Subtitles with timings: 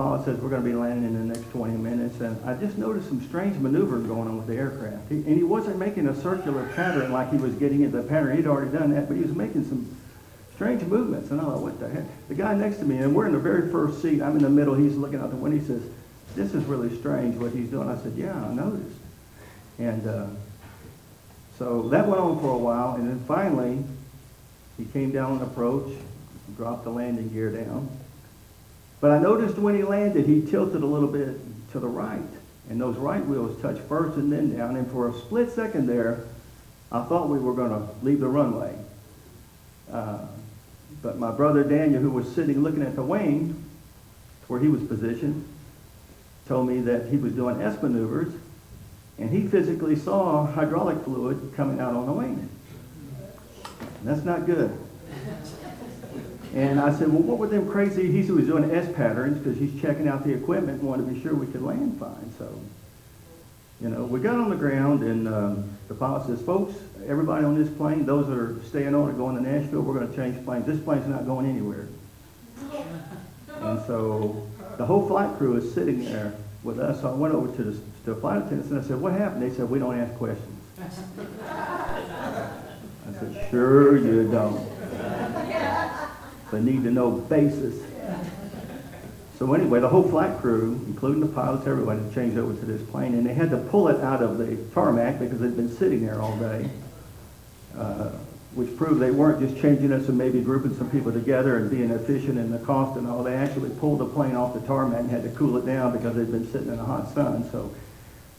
[0.00, 2.78] pilot says we're going to be landing in the next 20 minutes, and I just
[2.78, 5.10] noticed some strange maneuvering going on with the aircraft.
[5.10, 8.34] He, and he wasn't making a circular pattern like he was getting into the pattern.
[8.34, 9.94] He'd already done that, but he was making some
[10.54, 11.30] strange movements.
[11.30, 12.04] And I thought, what the heck?
[12.28, 14.22] The guy next to me, and we're in the very first seat.
[14.22, 14.74] I'm in the middle.
[14.74, 15.58] He's looking out the window.
[15.58, 15.82] He says,
[16.34, 17.90] this is really strange what he's doing.
[17.90, 18.96] I said, yeah, I noticed.
[19.78, 20.26] And uh,
[21.58, 23.84] so that went on for a while, and then finally,
[24.78, 25.92] he came down on approach,
[26.56, 27.90] dropped the landing gear down.
[29.00, 31.36] But I noticed when he landed, he tilted a little bit
[31.72, 32.20] to the right,
[32.68, 34.76] and those right wheels touched first and then down.
[34.76, 36.24] And for a split second there,
[36.92, 38.74] I thought we were going to leave the runway.
[39.90, 40.26] Uh,
[41.02, 43.64] but my brother Daniel, who was sitting looking at the wing
[44.48, 45.46] where he was positioned,
[46.46, 48.34] told me that he was doing S maneuvers,
[49.18, 52.48] and he physically saw hydraulic fluid coming out on the wing.
[54.02, 54.76] That's not good.
[56.54, 58.10] And I said, well, what were them crazy?
[58.10, 61.06] He said he was doing S patterns because he's checking out the equipment and wanted
[61.06, 62.32] to be sure we could land fine.
[62.38, 62.60] So,
[63.80, 66.74] you know, we got on the ground and um, the pilot says, folks,
[67.06, 70.10] everybody on this plane, those that are staying on and going to Nashville, we're going
[70.10, 70.66] to change planes.
[70.66, 71.86] This plane's not going anywhere.
[73.60, 77.00] And so the whole flight crew is sitting there with us.
[77.00, 79.42] So I went over to the, to the flight attendants and I said, what happened?
[79.42, 80.56] They said, we don't ask questions.
[81.48, 84.68] I said, sure you don't.
[86.50, 87.80] The need to know basis.
[89.38, 93.14] So anyway, the whole flight crew, including the pilots, everybody, changed over to this plane,
[93.14, 96.20] and they had to pull it out of the tarmac because it'd been sitting there
[96.20, 96.68] all day,
[97.74, 98.10] uh,
[98.54, 101.90] which proved they weren't just changing us and maybe grouping some people together and being
[101.90, 103.22] efficient in the cost and all.
[103.22, 106.16] They actually pulled the plane off the tarmac and had to cool it down because
[106.16, 107.48] it'd been sitting in the hot sun.
[107.50, 107.74] So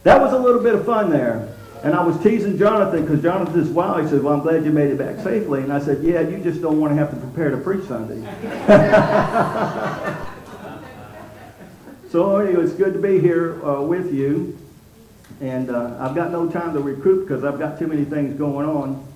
[0.04, 1.58] that was a little bit of fun there.
[1.84, 4.72] And I was teasing Jonathan because Jonathan says, wow, he said, well, I'm glad you
[4.72, 5.62] made it back safely.
[5.62, 8.22] And I said, yeah, you just don't want to have to prepare to preach Sunday.
[12.12, 14.56] so anyway, it's good to be here uh, with you.
[15.40, 18.70] And uh, I've got no time to recruit because I've got too many things going
[18.70, 19.08] on.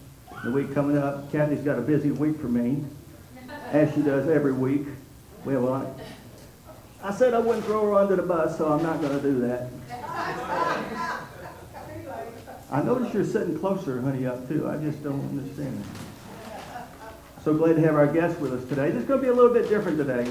[0.44, 2.84] The week coming up, Kathy's got a busy week for me,
[3.72, 4.88] as she does every week.
[5.44, 9.16] Well, I, I said I wouldn't throw her under the bus, so I'm not going
[9.16, 9.70] to do that.
[12.76, 14.68] I notice you're sitting closer, honey, up too.
[14.68, 15.82] I just don't understand.
[17.42, 18.92] So glad to have our guest with us today.
[18.92, 20.30] This is going to be a little bit different today.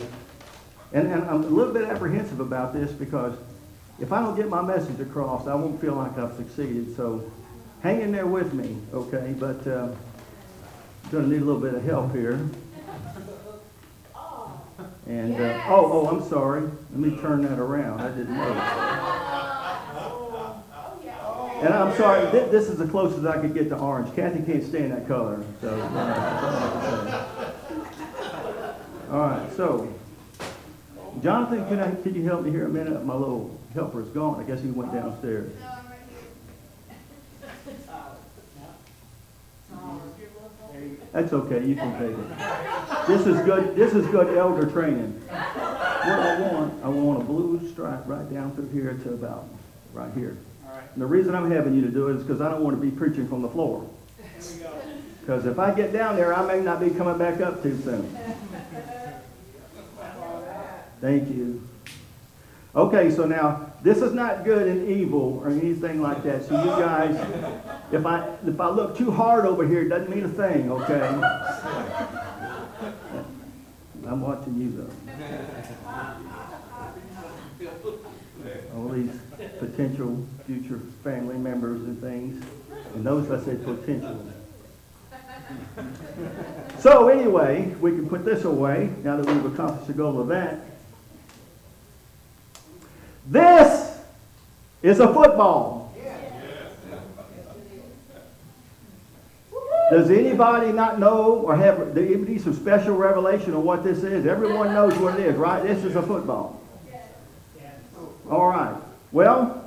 [0.92, 3.34] And, and I'm a little bit apprehensive about this because
[3.98, 6.94] if I don't get my message across, I won't feel like I've succeeded.
[6.94, 7.32] So
[7.82, 9.34] hang in there with me, okay?
[9.38, 9.88] But uh,
[11.04, 12.38] I'm going to need a little bit of help here.
[15.06, 16.60] And, uh, oh, oh, I'm sorry.
[16.60, 18.02] Let me turn that around.
[18.02, 19.50] I didn't know.
[21.64, 24.14] And I'm sorry, th- this is the closest I could get to orange.
[24.14, 25.42] Kathy can't stand that color.
[25.62, 27.24] So, uh,
[29.10, 29.90] all right, so,
[31.22, 33.02] Jonathan, can, I, can you help me here a minute?
[33.06, 34.38] My little helper is gone.
[34.38, 35.52] I guess he went downstairs.
[41.12, 43.06] That's okay, you can take it.
[43.06, 45.18] This is good, this is good elder training.
[45.30, 49.48] What I want, I want a blue stripe right down through here to about
[49.94, 50.36] right here.
[50.94, 52.80] And the reason I'm having you to do it is because I don't want to
[52.80, 53.84] be preaching from the floor.
[55.20, 58.16] Because if I get down there, I may not be coming back up too soon.
[61.00, 61.66] Thank you.
[62.76, 66.44] Okay, so now this is not good and evil or anything like that.
[66.44, 67.14] So you guys,
[67.92, 71.08] if I if I look too hard over here, it doesn't mean a thing, okay?
[74.06, 74.90] I'm watching you though.
[78.76, 79.18] All these
[79.58, 82.44] potential future family members and things.
[82.94, 84.32] And notice I said potential.
[86.78, 90.60] so anyway, we can put this away now that we've accomplished the goal of that.
[93.26, 93.98] This
[94.82, 95.84] is a football.
[99.90, 104.26] Does anybody not know or have need some special revelation of what this is?
[104.26, 105.62] Everyone knows what it is, right?
[105.62, 106.60] This is a football.
[108.30, 108.74] All right.
[109.12, 109.63] Well,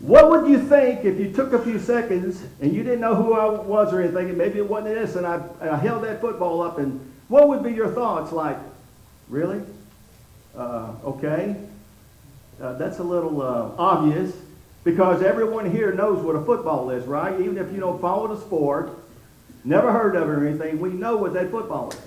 [0.00, 3.34] what would you think if you took a few seconds and you didn't know who
[3.34, 6.20] I was or anything, and maybe it wasn't this, and I, and I held that
[6.20, 8.30] football up, and what would be your thoughts?
[8.30, 8.58] Like,
[9.28, 9.60] really?
[10.56, 11.56] Uh, okay.
[12.60, 14.32] Uh, that's a little uh, obvious
[14.84, 17.40] because everyone here knows what a football is, right?
[17.40, 18.90] Even if you don't follow the sport,
[19.64, 22.00] never heard of it or anything, we know what that football is.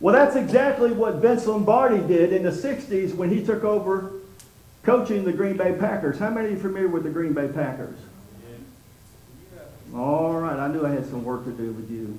[0.00, 4.12] Well, that's exactly what Vince Lombardi did in the 60s when he took over
[4.88, 6.18] coaching the Green Bay Packers.
[6.18, 7.98] How many are familiar with the Green Bay Packers?
[9.94, 12.18] All right, I knew I had some work to do with you.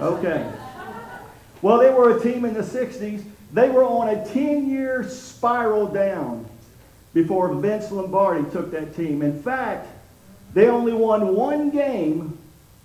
[0.00, 0.52] Okay.
[1.60, 3.22] Well, they were a team in the 60s
[3.52, 6.44] They were on a 10-year spiral down
[7.14, 9.22] before Vince Lombardi took that team.
[9.22, 9.86] In fact,
[10.54, 12.36] they only won one game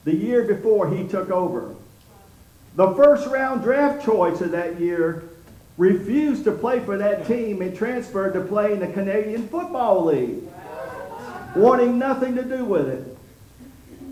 [0.04, 1.74] the year before he took over.
[2.76, 5.24] The first round draft choice of that year
[5.78, 10.44] refused to play for that team and transferred to play in the Canadian Football League,
[11.56, 13.18] wanting nothing to do with it.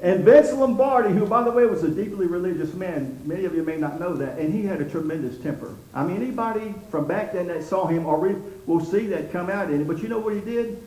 [0.01, 3.63] And Vince Lombardi, who, by the way, was a deeply religious man, many of you
[3.63, 5.73] may not know that, and he had a tremendous temper.
[5.93, 8.35] I mean, anybody from back then that saw him already
[8.67, 9.87] will see that come out in him.
[9.87, 10.83] But you know what he did?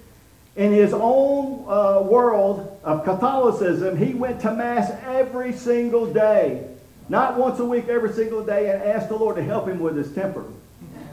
[0.55, 6.69] In his own uh, world of Catholicism, he went to Mass every single day.
[7.09, 9.97] Not once a week, every single day, and asked the Lord to help him with
[9.97, 10.45] his temper.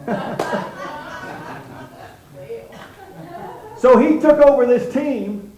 [3.78, 5.52] so he took over this team,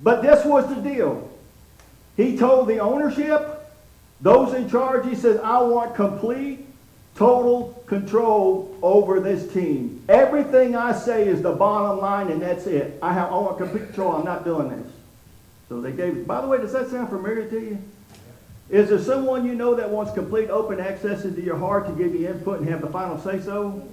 [0.00, 1.30] but this was the deal.
[2.16, 3.72] He told the ownership,
[4.20, 6.66] those in charge, he says, I want complete,
[7.14, 10.02] total control over this team.
[10.08, 12.98] Everything I say is the bottom line, and that's it.
[13.02, 14.16] I, have, I want complete control.
[14.16, 14.92] I'm not doing this.
[15.68, 17.78] So they gave, by the way, does that sound familiar to you?
[18.68, 22.14] Is there someone you know that wants complete open access into your heart to give
[22.14, 23.88] you input and have the final say so?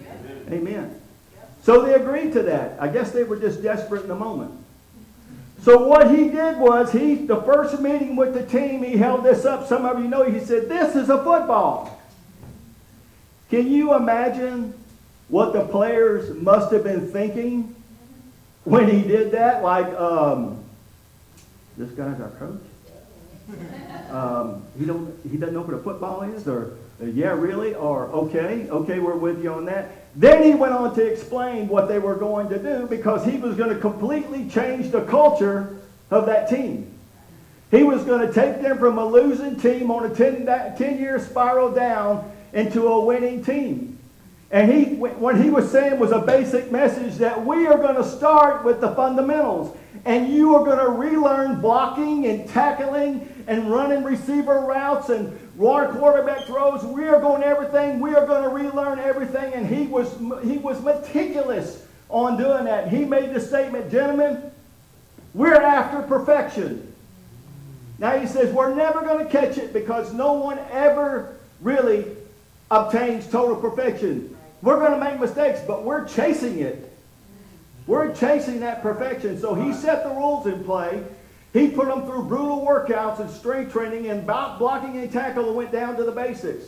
[0.00, 0.54] Yeah.
[0.54, 1.00] Amen.
[1.62, 2.80] So they agreed to that.
[2.80, 4.52] I guess they were just desperate in the moment.
[5.62, 9.44] So what he did was he the first meeting with the team, he held this
[9.44, 9.66] up.
[9.66, 12.00] Some of you know he said, This is a football.
[13.50, 14.72] Can you imagine
[15.28, 17.74] what the players must have been thinking
[18.64, 19.62] when he did that?
[19.62, 20.64] Like, um,
[21.76, 22.62] this guy's our coach?
[24.10, 28.06] Um, he don't he doesn't know what a football is, or uh, yeah, really, or
[28.06, 29.92] okay, okay, we're with you on that.
[30.16, 33.56] Then he went on to explain what they were going to do because he was
[33.56, 35.78] going to completely change the culture
[36.10, 36.92] of that team.
[37.70, 41.20] He was going to take them from a losing team on a 10, 10 year
[41.20, 43.96] spiral down into a winning team.
[44.50, 48.04] And he, what he was saying was a basic message that we are going to
[48.04, 49.76] start with the fundamentals.
[50.04, 55.92] And you are going to relearn blocking and tackling and running receiver routes and water
[55.92, 56.82] quarterback throws.
[56.84, 58.00] We are going everything.
[58.00, 59.52] We are going to relearn everything.
[59.52, 62.88] And he was, he was meticulous on doing that.
[62.88, 64.50] He made the statement, gentlemen,
[65.34, 66.92] we're after perfection.
[67.98, 72.06] Now he says, we're never going to catch it because no one ever really
[72.70, 74.36] obtains total perfection.
[74.62, 76.89] We're going to make mistakes, but we're chasing it.
[77.86, 79.40] We're chasing that perfection.
[79.40, 81.02] So he set the rules in play.
[81.52, 85.56] He put them through brutal workouts and strength training and about blocking and tackle and
[85.56, 86.66] went down to the basics.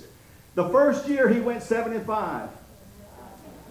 [0.54, 2.50] The first year he went 7 and 5.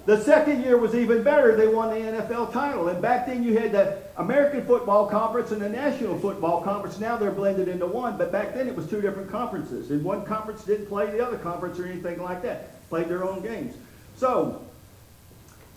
[0.05, 1.55] The second year was even better.
[1.55, 2.87] They won the NFL title.
[2.87, 6.99] And back then you had the American Football Conference and the National Football Conference.
[6.99, 8.17] Now they're blended into one.
[8.17, 9.91] But back then it was two different conferences.
[9.91, 12.89] And one conference didn't play the other conference or anything like that.
[12.89, 13.75] Played their own games.
[14.15, 14.63] So,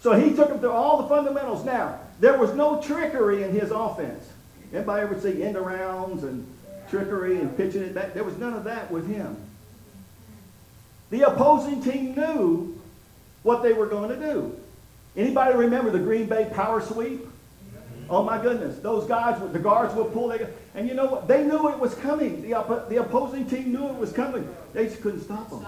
[0.05, 1.65] so he took them through all the fundamentals.
[1.65, 4.29] Now, there was no trickery in his offense.
[4.71, 6.47] Anybody ever see end arounds and
[6.91, 8.12] trickery and pitching it back?
[8.12, 9.35] There was none of that with him.
[11.09, 12.79] The opposing team knew
[13.45, 14.55] what they were going to do.
[15.17, 17.27] Anybody remember the Green Bay power sweep?
[18.11, 20.37] Oh my goodness, those guys, the guards will pull.
[20.75, 21.29] And you know what?
[21.29, 22.43] They knew it was coming.
[22.43, 24.49] The, the opposing team knew it was coming.
[24.73, 25.65] They just couldn't stop them.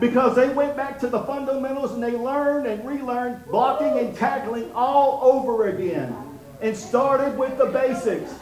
[0.00, 4.70] Because they went back to the fundamentals and they learned and relearned blocking and tackling
[4.72, 6.14] all over again
[6.60, 8.32] and started with the basics.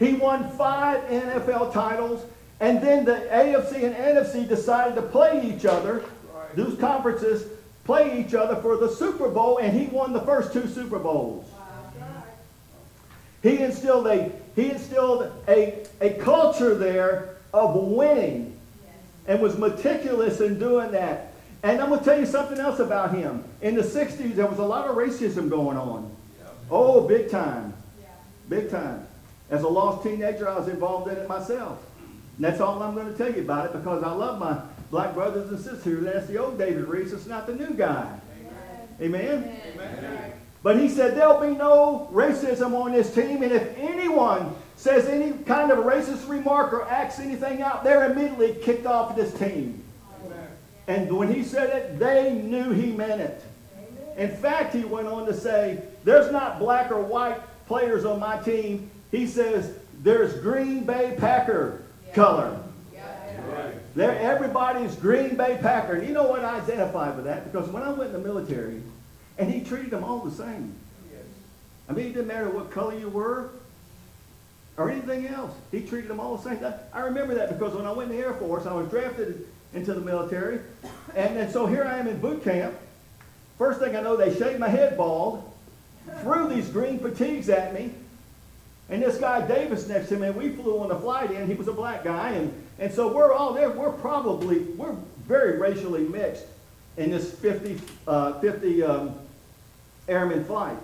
[0.00, 2.24] He won five NFL titles,
[2.58, 6.02] and then the AFC and NFC decided to play each other.
[6.56, 7.48] Those conferences
[7.84, 11.46] play each other for the Super Bowl, and he won the first two Super Bowls.
[13.42, 18.58] He instilled a he instilled a, a culture there of winning
[19.26, 21.32] and was meticulous in doing that.
[21.62, 23.44] And I'm going to tell you something else about him.
[23.60, 26.14] In the 60s, there was a lot of racism going on.
[26.70, 27.72] Oh, big time.
[28.48, 29.06] Big time.
[29.48, 31.78] As a lost teenager, I was involved in it myself.
[32.36, 35.14] And that's all I'm going to tell you about it because I love my black
[35.14, 36.04] brothers and sisters.
[36.04, 37.12] That's the old David Reese.
[37.12, 38.18] It's not the new guy.
[39.00, 39.58] Amen?
[39.76, 39.98] Amen?
[39.98, 40.32] Amen.
[40.62, 43.42] But he said there'll be no racism on this team.
[43.42, 48.10] And if anyone says any kind of a racist remark or acts anything out, they're
[48.10, 49.82] immediately kicked off this team.
[50.24, 50.48] Amen.
[50.86, 53.42] And when he said it, they knew he meant it.
[54.16, 58.38] In fact, he went on to say, there's not black or white players on my
[58.38, 58.90] team.
[59.10, 62.14] He says, there's Green Bay Packer yeah.
[62.14, 62.58] color.
[63.96, 65.94] Everybody's Green Bay Packer.
[65.94, 67.50] And you know what I identify with that?
[67.50, 68.82] Because when I went in the military,
[69.38, 70.74] and he treated them all the same.
[71.88, 73.50] I mean, it didn't matter what color you were
[74.76, 75.52] or anything else.
[75.70, 76.74] He treated them all the same.
[76.92, 79.92] I remember that because when I went in the Air Force, I was drafted into
[79.94, 80.60] the military.
[81.14, 82.74] And, and so here I am in boot camp.
[83.58, 85.52] First thing I know, they shaved my head bald,
[86.20, 87.92] threw these green fatigues at me,
[88.88, 91.46] and this guy Davis next to me, and we flew on the flight in.
[91.46, 93.70] He was a black guy, and, and so we're all there.
[93.70, 94.96] We're probably we're
[95.26, 96.44] very racially mixed
[96.96, 99.14] in this 50, uh, 50 um,
[100.08, 100.78] airman flight.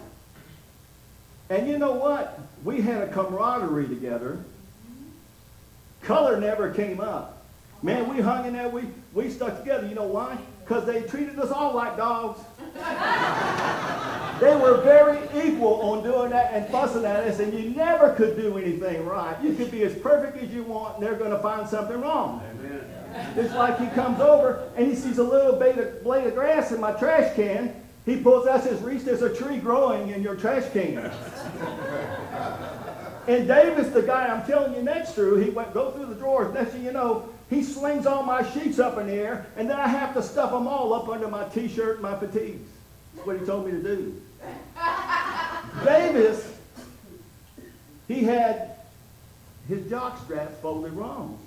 [1.51, 2.41] And you know what?
[2.65, 4.39] We had a camaraderie together.
[6.03, 7.43] Color never came up.
[7.83, 8.69] Man, we hung in there.
[8.69, 8.83] We,
[9.15, 9.87] we stuck together.
[9.87, 10.39] You know why?
[10.65, 12.41] Because they treated us all like dogs.
[14.41, 18.37] they were very equal on doing that and fussing at us, and you never could
[18.37, 19.41] do anything right.
[19.43, 22.43] You could be as perfect as you want, and they're going to find something wrong.
[22.59, 22.85] Amen.
[23.37, 26.73] It's like he comes over and he sees a little blade of, blade of grass
[26.73, 27.75] in my trash can.
[28.09, 28.17] He
[28.65, 30.97] his reach, there's a tree growing in your trash can.
[33.27, 36.55] and Davis, the guy I'm telling you next to, he went go through the drawers.
[36.55, 39.79] Next thing you know, he slings all my sheets up in the air, and then
[39.79, 42.67] I have to stuff them all up under my t-shirt and my fatigues.
[43.15, 44.23] That's what he told me to do.
[45.85, 46.51] Davis,
[48.07, 48.77] he had
[49.69, 51.39] his jock straps folded wrong.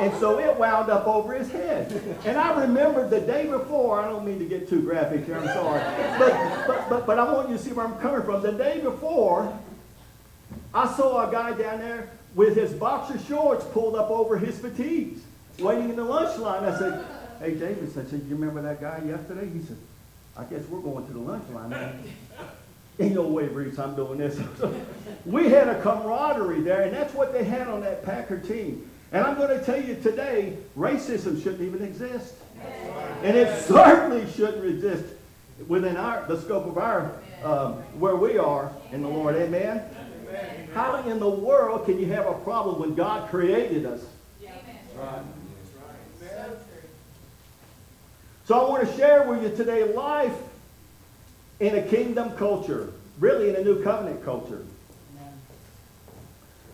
[0.00, 1.92] And so it wound up over his head.
[2.24, 5.46] And I remember the day before, I don't mean to get too graphic here, I'm
[5.46, 5.80] sorry.
[6.18, 8.42] But, but, but, but I want you to see where I'm coming from.
[8.42, 9.56] The day before,
[10.74, 15.20] I saw a guy down there with his boxer shorts pulled up over his fatigues,
[15.58, 16.64] waiting in the lunch line.
[16.64, 17.04] I said,
[17.38, 19.48] hey, Davis, I said, you remember that guy yesterday?
[19.50, 19.76] He said,
[20.36, 21.70] I guess we're going to the lunch line.
[21.70, 21.92] now.
[23.00, 24.38] Ain't no way, Reese, I'm doing this.
[25.24, 28.90] we had a camaraderie there, and that's what they had on that Packer team.
[29.12, 32.34] And I'm going to tell you today, racism shouldn't even exist.
[33.22, 35.04] And it certainly shouldn't exist
[35.68, 37.12] within our, the scope of our,
[37.44, 39.36] um, where we are in the Lord.
[39.36, 39.82] Amen?
[40.72, 44.00] How in the world can you have a problem when God created us?
[48.46, 50.34] So I want to share with you today life
[51.60, 54.64] in a kingdom culture, really in a new covenant culture.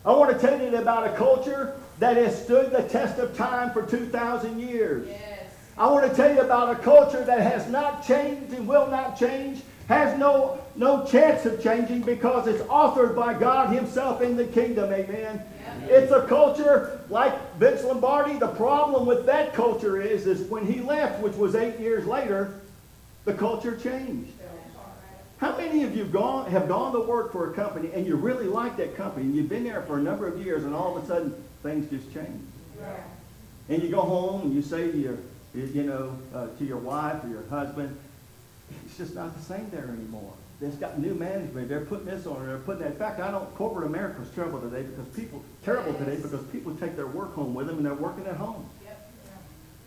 [0.04, 3.72] I want to tell you about a culture that has stood the test of time
[3.72, 5.08] for 2,000 years.
[5.08, 5.50] Yes.
[5.76, 9.18] I want to tell you about a culture that has not changed and will not
[9.18, 14.46] change, has no, no chance of changing because it's authored by God Himself in the
[14.46, 14.92] kingdom.
[14.92, 15.42] Amen.
[15.84, 18.38] It's a culture like Vince Lombardi.
[18.38, 22.60] The problem with that culture is, is when he left, which was eight years later,
[23.24, 24.32] the culture changed.
[25.38, 28.46] How many of you gone, have gone to work for a company and you really
[28.46, 31.04] like that company and you've been there for a number of years and all of
[31.04, 32.42] a sudden things just change?
[32.78, 32.96] Yeah.
[33.68, 35.16] And you go home and you say to your,
[35.54, 37.96] you know, uh, to your wife or your husband,
[38.86, 40.32] it's just not the same there anymore.
[40.60, 41.68] It's got new management.
[41.68, 42.44] They're putting this on.
[42.44, 42.92] They're putting that.
[42.92, 43.54] In fact, I don't.
[43.54, 47.68] Corporate America's terrible today because people terrible today because people take their work home with
[47.68, 48.68] them and they're working at home.
[48.84, 49.10] Yep.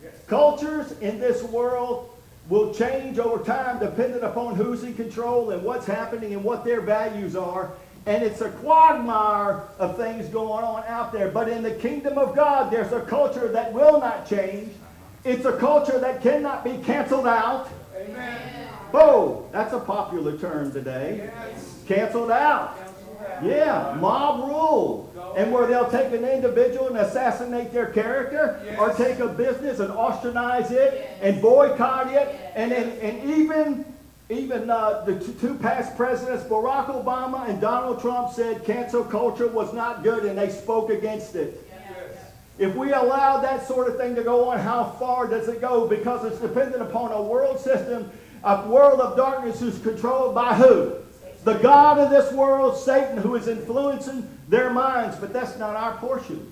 [0.04, 0.14] Yes.
[0.28, 2.10] Cultures in this world
[2.48, 6.80] will change over time depending upon who's in control and what's happening and what their
[6.80, 7.72] values are.
[8.06, 11.30] And it's a quagmire of things going on out there.
[11.30, 14.74] But in the kingdom of God, there's a culture that will not change.
[15.24, 17.70] It's a culture that cannot be canceled out.
[17.96, 18.68] Amen.
[18.92, 21.30] Bo, that's a popular term today.
[21.32, 21.84] Yes.
[21.88, 22.78] Canceled out.
[23.44, 25.34] Yeah, mob rule.
[25.38, 28.80] And where they'll take an individual and assassinate their character, yes.
[28.80, 31.20] or take a business and ostracize it yes.
[31.22, 32.54] and boycott it, yes.
[32.56, 33.86] and, and, and even
[34.32, 39.74] even uh, the two past presidents, Barack Obama and Donald Trump, said cancel culture was
[39.74, 41.68] not good, and they spoke against it.
[42.58, 45.88] If we allow that sort of thing to go on, how far does it go?
[45.88, 48.12] Because it's dependent upon a world system,
[48.44, 50.96] a world of darkness who's controlled by who?
[51.44, 55.98] the God of this world, Satan, who is influencing their minds, but that's not our
[55.98, 56.52] portion.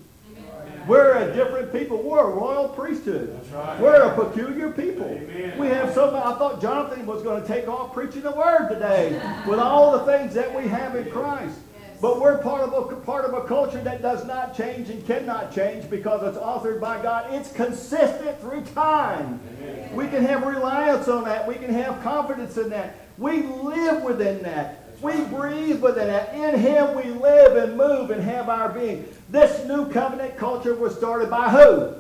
[0.90, 2.02] We're a different people.
[2.02, 3.40] We're a royal priesthood.
[3.54, 3.80] Right.
[3.80, 5.06] We're a peculiar people.
[5.06, 5.58] Amen.
[5.60, 9.12] We have so I thought Jonathan was going to take off preaching the word today
[9.48, 11.60] with all the things that we have in Christ.
[12.02, 15.54] But we're part of a part of a culture that does not change and cannot
[15.54, 17.34] change because it's authored by God.
[17.34, 19.40] It's consistent through time.
[19.60, 19.96] Amen.
[19.96, 21.48] We can have reliance on that.
[21.48, 22.96] We can have confidence in that.
[23.20, 24.89] We live within that.
[25.02, 26.30] We breathe within it.
[26.34, 29.08] In Him we live and move and have our being.
[29.30, 31.96] This new covenant culture was started by who?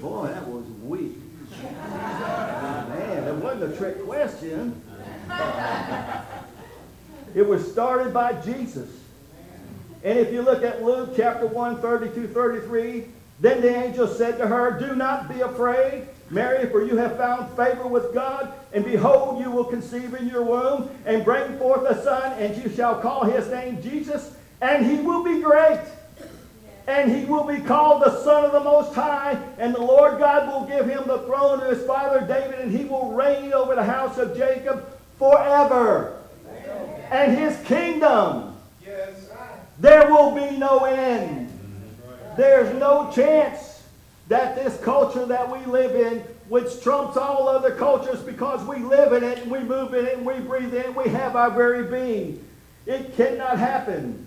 [0.00, 1.16] Boy, that was weak.
[1.62, 4.82] Man, it wasn't a trick question.
[7.34, 8.90] It was started by Jesus.
[10.04, 13.06] And if you look at Luke chapter 1, 32, 33,
[13.40, 16.08] then the angel said to her, Do not be afraid.
[16.32, 20.42] Mary, for you have found favor with God, and behold, you will conceive in your
[20.42, 24.96] womb and bring forth a son, and you shall call his name Jesus, and he
[24.96, 25.80] will be great.
[26.86, 30.48] And he will be called the Son of the Most High, and the Lord God
[30.48, 33.84] will give him the throne of his father David, and he will reign over the
[33.84, 36.16] house of Jacob forever.
[37.10, 38.56] And his kingdom,
[39.78, 41.52] there will be no end.
[42.36, 43.71] There's no chance
[44.28, 49.12] that this culture that we live in, which trumps all other cultures because we live
[49.12, 51.50] in it and we move in it and we breathe in it, we have our
[51.50, 52.44] very being.
[52.86, 54.26] It cannot happen.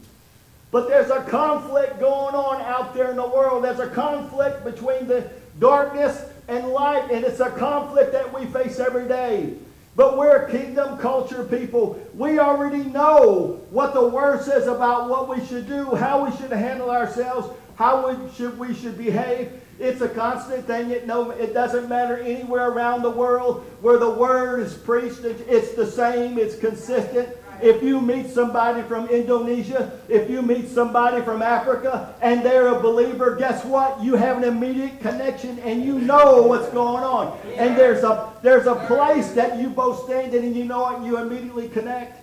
[0.72, 3.64] But there's a conflict going on out there in the world.
[3.64, 8.80] There's a conflict between the darkness and light, and it's a conflict that we face
[8.80, 9.54] every day.
[9.96, 11.98] But we're kingdom culture people.
[12.14, 16.52] We already know what the Word says about what we should do, how we should
[16.52, 19.62] handle ourselves, how we should, we should behave.
[19.80, 20.92] It's a constant thing.
[20.92, 25.24] It, no, it doesn't matter anywhere around the world where the Word is preached.
[25.24, 26.38] It's the same.
[26.38, 27.30] It's consistent.
[27.62, 32.80] If you meet somebody from Indonesia, if you meet somebody from Africa, and they're a
[32.82, 34.02] believer, guess what?
[34.04, 37.38] You have an immediate connection and you know what's going on.
[37.56, 40.98] And there's a there's a place that you both stand in and you know it,
[40.98, 42.22] And you immediately connect.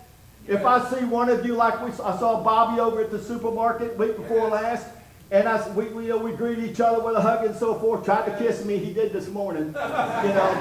[0.49, 3.97] If I see one of you like we, I saw Bobby over at the supermarket
[3.97, 4.87] week before last,
[5.33, 7.75] and I, we, we, you know, we greet each other with a hug and so
[7.75, 8.05] forth.
[8.05, 8.79] Tried to kiss me.
[8.79, 9.67] He did this morning.
[9.67, 10.53] You know,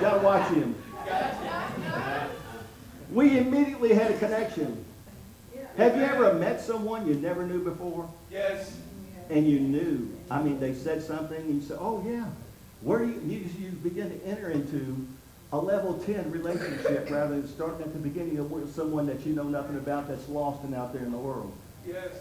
[0.00, 0.74] gotta watch him
[3.10, 4.84] we immediately had a connection.
[5.76, 8.08] Have you ever met someone you never knew before?
[8.30, 8.76] Yes.
[9.30, 10.16] And you knew.
[10.30, 12.26] I mean, they said something, and you said, "Oh yeah."
[12.82, 15.06] Where you, you you begin to enter into
[15.52, 19.34] a level ten relationship rather than starting at the beginning of with someone that you
[19.34, 21.52] know nothing about that's lost and out there in the world.
[21.86, 22.12] Yes.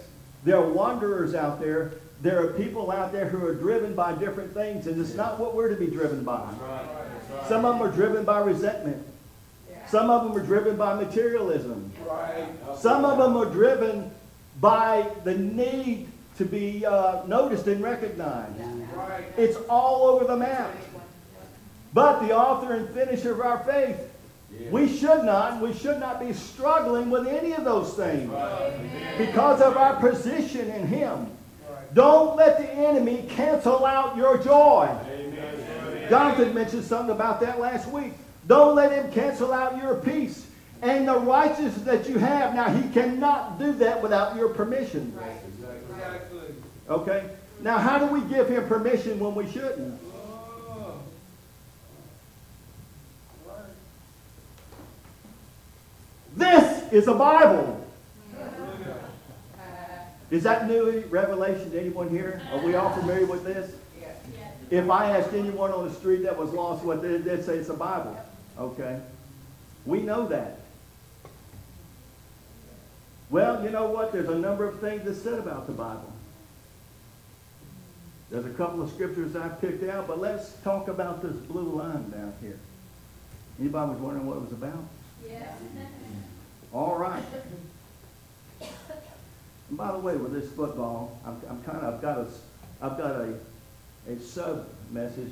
[0.46, 1.92] There are wanderers out there.
[2.22, 5.56] There are people out there who are driven by different things, and it's not what
[5.56, 6.48] we're to be driven by.
[7.50, 9.06] Some of them are driven by resentment.
[9.88, 11.92] Some of them are driven by materialism.
[12.78, 14.12] Some of them are driven
[14.62, 18.60] by the need to be uh, noticed and recognized.
[19.38, 20.72] It's all over the map.
[21.94, 23.98] But the author and finisher of our faith,
[24.72, 28.32] we should not, we should not be struggling with any of those things
[29.18, 31.30] because of our position in Him.
[31.94, 34.90] Don't let the enemy cancel out your joy.
[36.10, 38.14] Jonathan mentioned something about that last week.
[38.48, 40.46] Don't let him cancel out your peace
[40.82, 42.54] and the righteousness that you have.
[42.54, 45.16] Now, he cannot do that without your permission.
[45.16, 45.32] Right.
[45.90, 46.56] Exactly.
[46.90, 47.30] Okay?
[47.62, 50.00] Now, how do we give him permission when we shouldn't?
[56.36, 57.82] This is a Bible.
[60.32, 62.42] Is that new revelation to anyone here?
[62.52, 63.74] Are we all familiar with this?
[64.72, 67.70] If I asked anyone on the street that was lost what they, they'd say it's
[67.70, 68.20] a Bible.
[68.58, 69.00] Okay?
[69.86, 70.60] We know that.
[73.30, 74.12] Well, you know what?
[74.12, 76.12] There's a number of things that's said about the Bible.
[78.32, 82.10] There's a couple of scriptures I've picked out, but let's talk about this blue line
[82.10, 82.60] down here.
[83.60, 84.84] Anybody was wondering what it was about?
[85.28, 85.54] Yes.
[86.76, 87.24] All right.
[88.60, 92.28] And by the way, with this football, I'm, I'm kind of, I've got a,
[92.82, 93.34] I've got a,
[94.12, 95.32] a sub message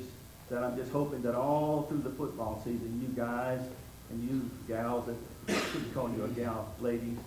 [0.49, 3.59] that I'm just hoping that all through the football season, you guys
[4.09, 5.15] and you gals that,
[5.49, 7.17] I shouldn't call you a gal, ladies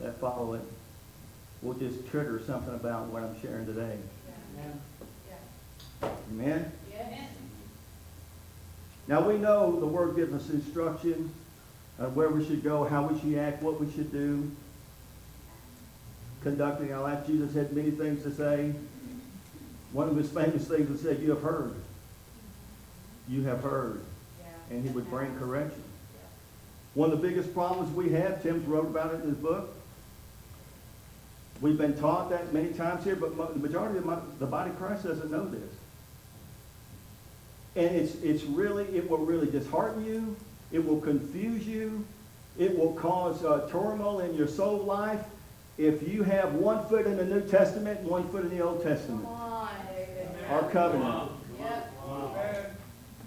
[0.00, 0.62] that follow it,
[1.60, 3.98] will just trigger something about what I'm sharing today.
[6.30, 6.70] Amen?
[6.88, 7.30] Yes.
[9.08, 11.32] Now we know the Word gives us instruction
[11.98, 14.50] on where we should go, how we should act, what we should do.
[16.42, 17.26] Conducting our life.
[17.26, 18.72] Jesus had many things to say.
[19.92, 21.74] One of his famous things was said, You have heard.
[23.28, 24.02] You have heard.
[24.70, 25.82] And he would bring correction.
[26.94, 29.74] One of the biggest problems we have, Tim's wrote about it in his book.
[31.60, 34.78] We've been taught that many times here, but the majority of my, the body of
[34.78, 35.72] Christ doesn't know this.
[37.76, 40.36] And it's, it's really, it will really dishearten you.
[40.72, 42.04] It will confuse you.
[42.58, 45.20] It will cause uh, turmoil in your soul life
[45.78, 48.82] if you have one foot in the New Testament and one foot in the Old
[48.82, 49.24] Testament.
[49.24, 49.68] Come on,
[50.50, 51.30] Our covenant.
[51.60, 51.92] Yep.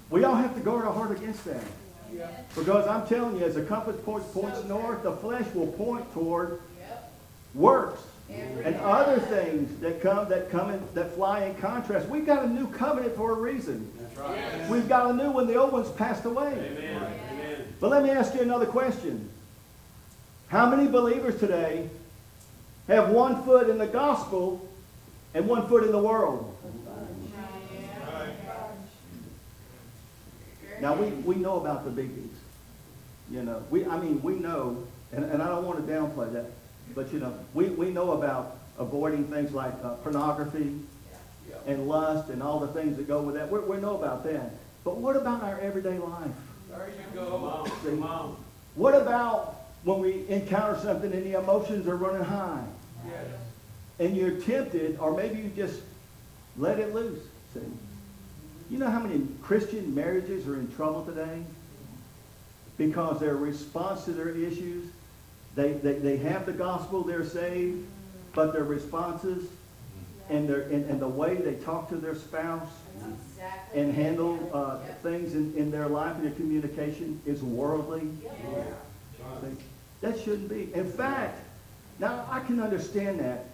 [0.10, 1.62] We all have to guard our heart against that.
[2.12, 2.28] Yeah.
[2.56, 6.60] Because I'm telling you, as the compass points, points north, the flesh will point toward
[6.80, 7.12] Yep.
[7.54, 8.82] works Every and day.
[8.84, 12.10] other things that come that come in that fly in contrast.
[12.10, 13.92] We've got a new covenant for a reason.
[14.00, 14.68] That's right.
[14.70, 15.46] We've got a new one.
[15.46, 16.48] The old one's passed away.
[16.54, 17.12] Amen.
[17.80, 19.30] But let me ask you another question.
[20.48, 21.90] How many believers today
[22.88, 24.68] have one foot in the gospel
[25.34, 26.56] and one foot in the world?
[30.82, 32.30] Now we, we know about the biggies.
[33.30, 36.46] You know, we I mean we know, and, and I don't want to downplay that,
[36.96, 40.80] but you know, we, we know about avoiding things like uh, pornography
[41.68, 43.52] and lust and all the things that go with that.
[43.52, 44.52] We, we know about that.
[44.84, 46.32] But what about our everyday life?
[46.70, 47.66] There you go.
[47.84, 47.90] See,
[48.76, 52.64] What about when we encounter something and the emotions are running high
[53.06, 53.26] Yes.
[54.00, 55.82] and you're tempted, or maybe you just
[56.58, 57.20] let it loose?
[57.54, 57.62] See,
[58.70, 61.42] you know how many Christian marriages are in trouble today
[62.78, 64.88] because their response to their issues,
[65.56, 67.86] they, they, they have the gospel, they're saved,
[68.34, 69.46] but their responses
[70.30, 73.82] and their and, and the way they talk to their spouse Exactly.
[73.82, 75.04] and handle uh, Yep.
[75.04, 78.02] things in, in their life and their communication is worldly.
[79.42, 79.48] See,
[80.02, 80.74] That shouldn't be.
[80.74, 81.40] In fact,
[82.00, 83.46] now I can understand that.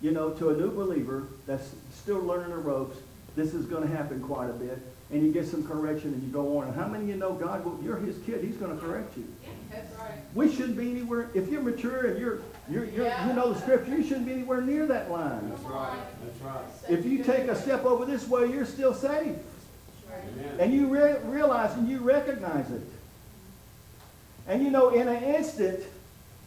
[0.00, 2.98] You know, to a new believer that's still learning the ropes,
[3.34, 4.78] this is going to happen quite a bit.
[5.10, 6.68] And you get some correction and you go on.
[6.68, 9.16] And how many of you know God will, you're his kid, he's going to correct
[9.16, 9.26] you.
[9.70, 10.12] That's right.
[10.34, 12.40] We shouldn't be anywhere, if you're mature and you're,
[12.70, 15.48] you're, you're you know the scripture, you shouldn't be anywhere near that line.
[15.48, 15.98] That's right.
[16.24, 16.64] That's right.
[16.90, 19.36] If you take a step over this way, you're still safe.
[20.58, 22.82] And you re- realize and you recognize it.
[24.46, 25.80] And you know, in an instant,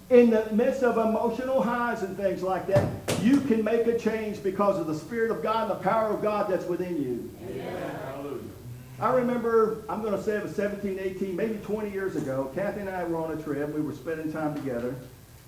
[0.10, 2.88] in the midst of emotional highs and things like that,
[3.22, 6.22] you can make a change because of the Spirit of God and the power of
[6.22, 7.30] God that's within you.
[9.02, 12.82] I remember, I'm going to say it was 17, 18, maybe 20 years ago, Kathy
[12.82, 13.74] and I were on a trip.
[13.74, 14.94] We were spending time together.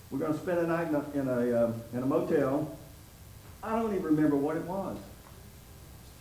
[0.09, 2.75] We're going to spend a night in a, in a, um, in a motel.
[3.61, 4.97] I don't even remember what it was.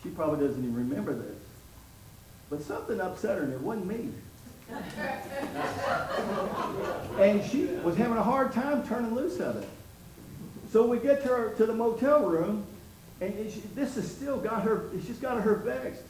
[0.03, 1.39] She probably doesn't even remember this.
[2.51, 4.11] But something upset her, and it wasn't me.
[7.19, 9.69] and she was having a hard time turning loose of it.
[10.71, 12.67] So we get to, her, to the motel room,
[13.23, 16.03] and she, this has still got her, she's got her vexed.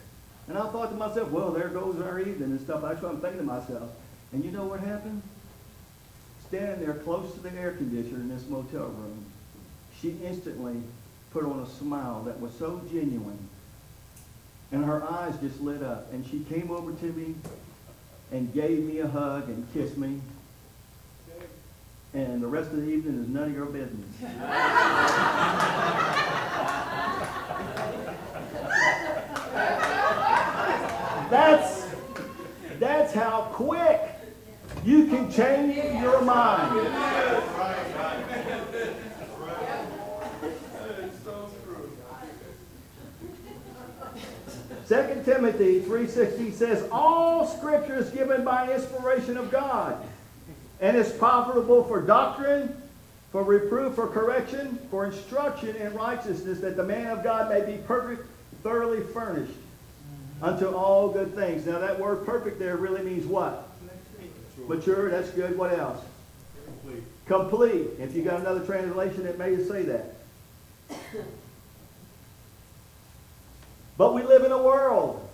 [0.47, 2.81] And I thought to myself, well, there goes our evening and stuff.
[2.81, 3.89] That's what I'm thinking to myself.
[4.33, 5.21] And you know what happened?
[6.47, 9.25] Standing there close to the air conditioner in this motel room,
[10.01, 10.81] she instantly
[11.31, 13.39] put on a smile that was so genuine.
[14.71, 16.11] And her eyes just lit up.
[16.11, 17.35] And she came over to me
[18.31, 20.19] and gave me a hug and kissed me.
[22.13, 24.09] And the rest of the evening is none of your business.
[31.33, 31.87] That's,
[32.77, 33.99] that's how quick
[34.85, 36.87] you can change your mind.
[44.87, 50.05] 2 Timothy 3.16 says, All scripture is given by inspiration of God
[50.81, 52.79] and is profitable for doctrine,
[53.31, 57.81] for reproof, for correction, for instruction in righteousness, that the man of God may be
[57.81, 58.27] perfect,
[58.61, 59.57] thoroughly furnished
[60.43, 61.65] unto all good things.
[61.65, 63.69] Now that word perfect there really means what?
[64.67, 65.57] Mature, that's good.
[65.57, 66.03] What else?
[66.65, 67.03] Complete.
[67.25, 67.87] Complete.
[67.99, 70.15] If you got another translation, it may say that.
[73.97, 75.29] But we live in a world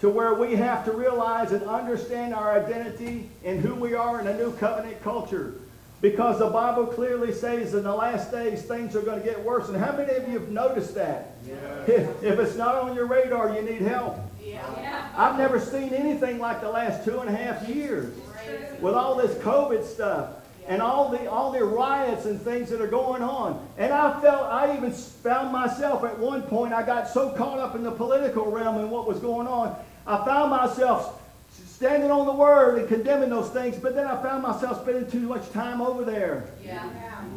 [0.00, 4.26] to where we have to realize and understand our identity and who we are in
[4.26, 5.54] a new covenant culture.
[6.00, 9.68] Because the Bible clearly says in the last days things are going to get worse.
[9.68, 11.27] And how many of you have noticed that?
[11.86, 14.18] If, if it's not on your radar, you need help.
[15.16, 18.14] I've never seen anything like the last two and a half years
[18.80, 20.30] with all this COVID stuff
[20.66, 23.66] and all the all the riots and things that are going on.
[23.78, 27.74] And I felt I even found myself at one point I got so caught up
[27.74, 29.74] in the political realm and what was going on.
[30.06, 34.42] I found myself standing on the word and condemning those things, but then I found
[34.42, 36.88] myself spending too much time over there Yeah.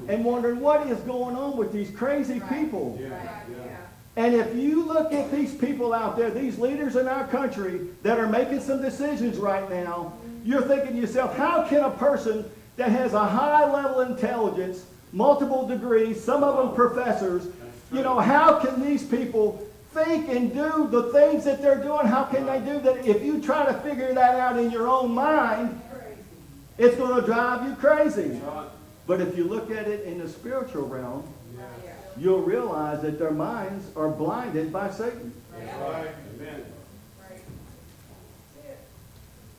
[0.08, 2.98] and wondering what is going on with these crazy people.
[3.00, 3.10] Yeah.
[3.10, 3.44] Right.
[3.50, 3.71] Yeah.
[4.16, 8.20] And if you look at these people out there, these leaders in our country that
[8.20, 12.90] are making some decisions right now, you're thinking to yourself, how can a person that
[12.90, 17.48] has a high level intelligence, multiple degrees, some of them professors,
[17.94, 22.06] you know, how can these people think and do the things that they're doing?
[22.08, 23.06] How can they do that?
[23.06, 25.80] If you try to figure that out in your own mind,
[26.78, 28.42] it's going to drive you crazy.
[29.08, 31.24] But if you look at it in the spiritual realm.
[32.18, 35.34] You'll realize that their minds are blinded by Satan.
[35.52, 36.16] That's right.
[36.36, 36.66] Amen.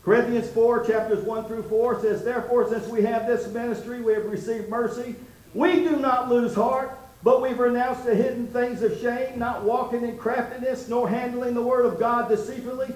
[0.02, 4.24] Corinthians 4, chapters 1 through 4 says, Therefore, since we have this ministry, we have
[4.24, 5.14] received mercy.
[5.54, 10.02] We do not lose heart, but we've renounced the hidden things of shame, not walking
[10.02, 12.92] in craftiness, nor handling the word of God deceitfully,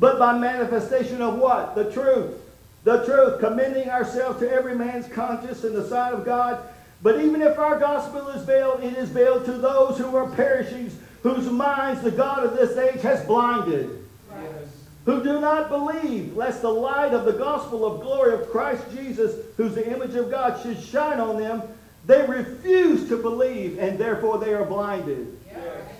[0.00, 1.76] but by manifestation of what?
[1.76, 2.34] The truth.
[2.82, 6.60] The truth, commending ourselves to every man's conscience in the sight of God.
[7.02, 10.90] But even if our gospel is veiled, it is veiled to those who are perishing,
[11.22, 14.68] whose minds the God of this age has blinded Yes.
[15.04, 19.34] who do not believe, lest the light of the gospel of glory of Christ Jesus,
[19.56, 21.62] who's the image of God, should shine on them.
[22.06, 25.38] They refuse to believe, and therefore they are blinded.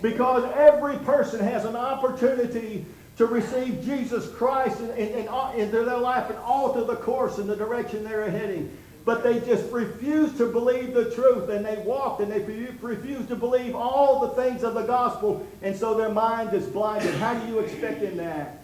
[0.01, 5.99] Because every person has an opportunity to receive Jesus Christ in, in, in, into their
[5.99, 8.71] life and alter the course and the direction they're heading.
[9.09, 12.41] But they just refuse to believe the truth, and they walk and they
[12.83, 17.15] refuse to believe all the things of the gospel, and so their mind is blinded.
[17.15, 18.63] How do you expect to act?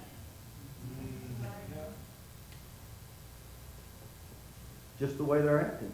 [5.01, 5.93] Just the way they're acting.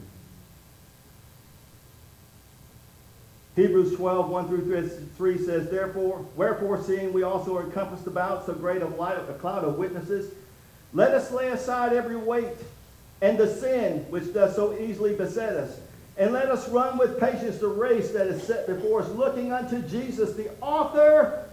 [3.55, 8.55] Hebrews 12, 1 through 3 says, Therefore, wherefore, seeing we also are encompassed about so
[8.55, 10.35] great a light, a cloud of witnesses,
[10.93, 12.57] let us lay aside every weight
[13.23, 15.79] and the sin which does so easily beset us.
[16.17, 19.81] And let us run with patience the race that is set before us, looking unto
[19.83, 21.45] Jesus, the author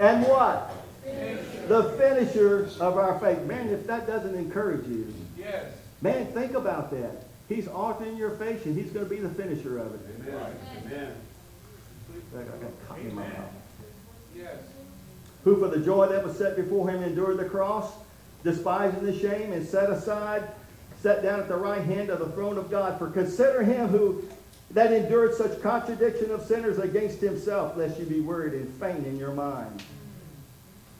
[0.00, 0.70] and what?
[1.04, 1.66] Finisher.
[1.66, 3.40] The finisher of our faith.
[3.42, 5.64] Man, if that doesn't encourage you, Yes.
[6.02, 7.24] man, think about that.
[7.48, 10.00] He's authoring your faith, and he's going to be the finisher of it.
[10.28, 10.52] Amen.
[10.86, 11.12] Amen.
[12.36, 13.52] I got cotton in my mouth.
[14.36, 14.56] Yes.
[15.44, 17.90] Who for the joy that was set before him endured the cross,
[18.44, 20.48] despising the shame, and set aside,
[21.00, 22.98] set down at the right hand of the throne of God.
[22.98, 24.22] For consider him who
[24.70, 29.16] that endured such contradiction of sinners against himself, lest you be worried and faint in
[29.16, 29.82] your mind.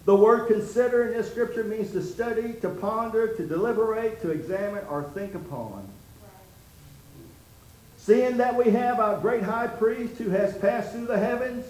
[0.07, 4.87] The word consider in this scripture means to study, to ponder, to deliberate, to examine,
[4.87, 5.87] or think upon.
[7.99, 11.67] Seeing that we have our great high priest who has passed through the heavens,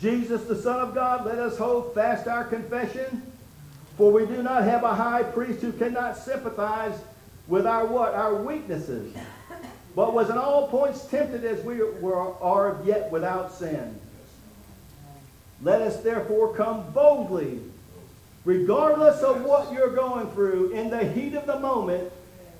[0.00, 3.29] Jesus the Son of God, let us hold fast our confession.
[4.00, 6.98] For we do not have a high priest who cannot sympathize
[7.48, 8.14] with our what?
[8.14, 9.14] Our weaknesses.
[9.94, 14.00] But was in all points tempted as we were, are yet without sin.
[15.60, 17.60] Let us therefore come boldly,
[18.46, 22.10] regardless of what you're going through, in the heat of the moment,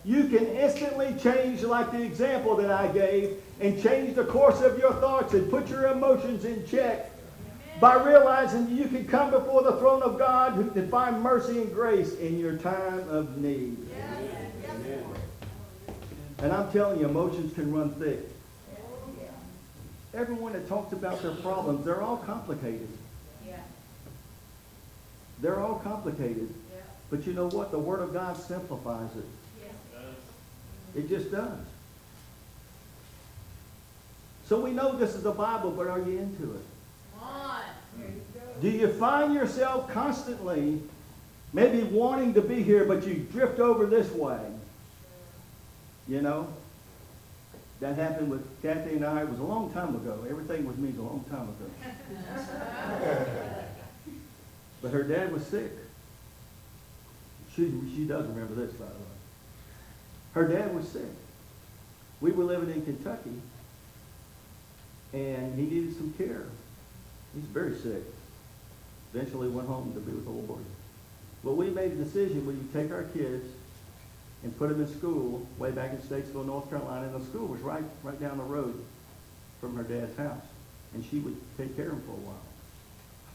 [0.05, 4.79] you can instantly change, like the example that I gave, and change the course of
[4.79, 7.11] your thoughts and put your emotions in check
[7.81, 12.15] by realizing you can come before the throne of God and find mercy and grace
[12.17, 13.77] in your time of need.
[16.43, 18.21] And I'm telling you, emotions can run thick.
[20.13, 22.89] Everyone that talks about their problems, they're all complicated.
[25.41, 26.53] They're all complicated.
[27.11, 27.71] But you know what?
[27.71, 30.99] The Word of God simplifies it.
[30.99, 31.59] It just does.
[34.47, 36.63] So we know this is the Bible, but are you into it?
[38.61, 40.81] Do you find yourself constantly
[41.53, 44.41] maybe wanting to be here, but you drift over this way?
[46.09, 46.49] You know?
[47.81, 49.23] That happened with Kathy and I.
[49.23, 50.27] It was a long time ago.
[50.29, 52.45] Everything with me is a long time ago.
[54.83, 55.73] but her dad was sick.
[57.57, 58.99] She, she does remember this, by the way.
[60.35, 61.03] Her dad was sick.
[62.21, 63.41] We were living in Kentucky,
[65.15, 66.45] and he needed some care.
[67.35, 68.03] He's very sick.
[69.15, 70.65] Eventually went home to be with the Lord.
[71.45, 73.47] But we made a decision, we would take our kids
[74.43, 77.61] and put them in school way back in Statesville, North Carolina, and the school was
[77.61, 78.83] right, right down the road
[79.61, 80.45] from her dad's house.
[80.95, 82.43] And she would take care of him for a while.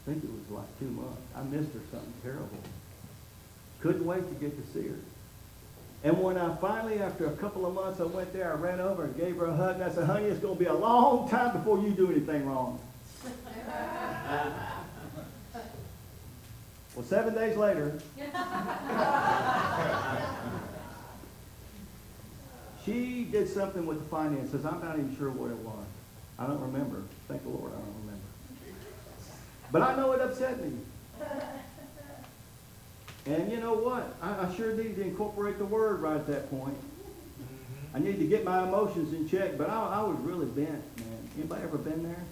[0.06, 1.20] I think it was like two months.
[1.34, 2.48] I missed her something terrible.
[3.80, 4.96] Couldn't wait to get to see her.
[6.04, 9.04] And when I finally, after a couple of months, I went there, I ran over
[9.04, 11.28] and gave her a hug, and I said, honey, it's going to be a long
[11.28, 12.78] time before you do anything wrong.
[16.94, 17.98] Well, seven days later,
[22.84, 24.64] she did something with the finances.
[24.64, 25.84] I'm not even sure what it was.
[26.38, 27.02] I don't remember.
[27.28, 28.22] Thank the Lord, I don't remember.
[29.72, 30.72] But I know it upset me.
[33.26, 34.14] And you know what?
[34.22, 36.76] I, I sure need to incorporate the word right at that point.
[37.92, 41.28] I need to get my emotions in check, but I, I was really bent, man.
[41.36, 42.24] Anybody ever been there?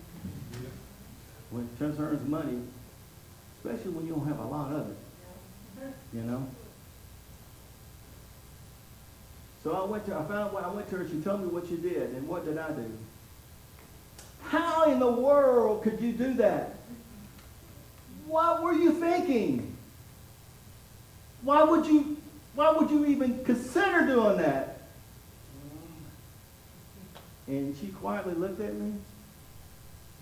[1.54, 2.58] When it concerns money,
[3.58, 4.96] especially when you don't have a lot of it,
[6.12, 6.44] you know?
[9.62, 11.70] So I went to, I found, what I went to her, she told me what
[11.70, 12.90] you did, and what did I do?
[14.48, 16.74] How in the world could you do that?
[18.26, 19.76] What were you thinking?
[21.42, 22.16] Why would you,
[22.56, 24.80] why would you even consider doing that?
[27.46, 28.94] And she quietly looked at me,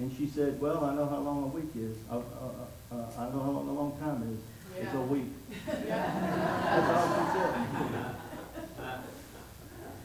[0.03, 1.97] and she said, well, I know how long a week is.
[2.11, 4.83] Uh, uh, uh, uh, I know how long a long time is.
[4.83, 5.29] It's a week.
[5.65, 8.15] That's all she said.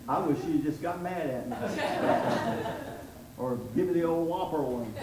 [0.07, 1.55] I wish she just got mad at me.
[3.39, 4.93] or give me the old whopper one.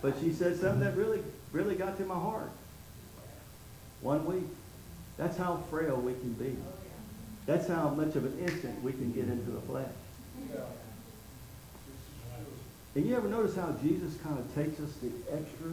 [0.00, 1.20] but she said something that really,
[1.52, 2.50] really got to my heart.
[4.00, 4.48] One week.
[5.18, 6.56] That's how frail we can be.
[7.44, 9.92] That's how much of an instant we can get into the flesh.
[12.94, 15.72] And you ever notice how Jesus kind of takes us the extra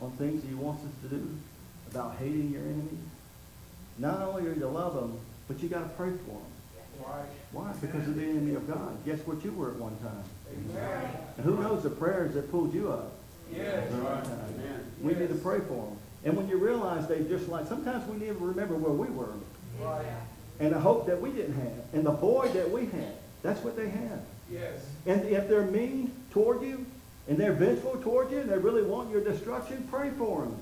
[0.00, 1.28] on things he wants us to do
[1.90, 3.04] about hating your enemies?
[3.98, 7.22] Not only are you to love them, but you got to pray for them.
[7.52, 7.72] Why?
[7.80, 9.04] Because of the enemy of God.
[9.04, 10.24] Guess what you were at one time?
[10.50, 11.10] Amen.
[11.36, 13.12] And who knows the prayers that pulled you up?
[13.52, 13.92] Yes.
[13.92, 14.54] at one time.
[14.58, 14.80] Amen.
[15.02, 15.96] We need to pray for them.
[16.24, 19.32] And when you realize they just like, sometimes we need to remember where we were
[19.80, 20.06] Right.
[20.58, 23.14] and the hope that we didn't have and the void that we had.
[23.42, 24.22] That's what they had.
[24.50, 24.86] Yes.
[25.06, 26.84] And if they're mean toward you
[27.28, 30.56] and they're vengeful toward you and they really want your destruction, pray for them.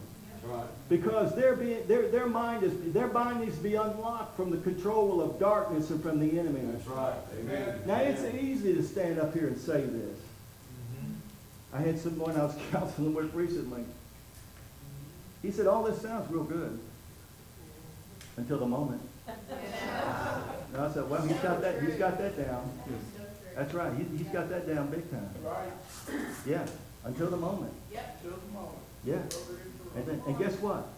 [0.44, 0.66] Right.
[0.88, 4.58] Because their, being, their, their mind is their mind needs to be unlocked from the
[4.58, 6.60] control of darkness and from the enemy.
[6.70, 7.14] That's right.
[7.40, 7.80] Amen.
[7.86, 10.18] Now it's easy to stand up here and say this.
[10.18, 11.76] Mm-hmm.
[11.76, 13.84] I had someone I was counseling with recently.
[15.40, 16.78] He said, "All this sounds real good
[18.36, 19.00] until the moment."
[20.74, 21.80] And I said, "Well, he's got that.
[21.80, 22.68] He's got that down.
[23.56, 23.92] That's right.
[23.96, 25.28] He, he's got that down big time.
[25.42, 26.20] Right.
[26.46, 26.66] Yeah,
[27.04, 27.72] until the moment.
[27.92, 28.20] Yep.
[28.22, 28.78] Until the moment.
[29.04, 29.22] Yeah.
[29.96, 30.88] And, then, and guess what?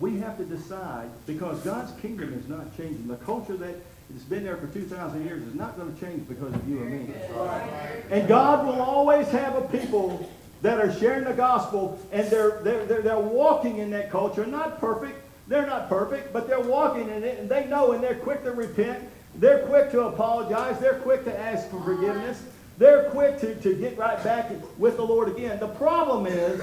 [0.00, 3.06] We have to decide because God's kingdom is not changing.
[3.08, 3.74] The culture that
[4.12, 7.08] has been there for 2,000 years is not going to change because of you and
[7.08, 7.14] me.
[7.34, 8.02] Right.
[8.10, 10.28] And God will always have a people
[10.62, 14.46] that are sharing the gospel and they're, they're, they're, they're walking in that culture.
[14.46, 15.20] Not perfect.
[15.46, 18.52] They're not perfect, but they're walking in it and they know and they're quick to
[18.52, 19.04] repent.
[19.36, 20.78] They're quick to apologize.
[20.78, 22.42] They're quick to ask for forgiveness.
[22.78, 25.58] They're quick to, to get right back with the Lord again.
[25.60, 26.60] The problem is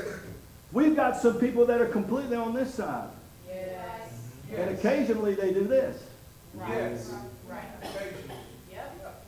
[0.71, 3.09] we've got some people that are completely on this side.
[3.47, 3.77] Yes.
[4.55, 4.79] And Yes.
[4.79, 6.01] occasionally they do this.
[6.67, 7.13] Yes.
[7.49, 7.81] Right.
[7.81, 8.31] Patience.
[8.71, 9.23] Yep.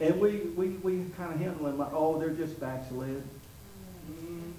[0.00, 3.22] And we, we, we kind of handle them like, oh, they're just backslid.
[4.10, 4.52] Mhm.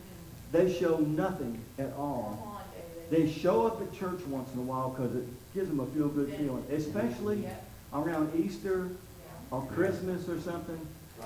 [0.52, 2.42] They show nothing at all.
[2.56, 2.62] on,
[3.10, 6.34] They show up at church once in a while because it gives them a feel-good
[6.36, 7.66] feeling, especially Yep.
[7.94, 8.90] Around Easter
[9.52, 10.80] or Christmas or something.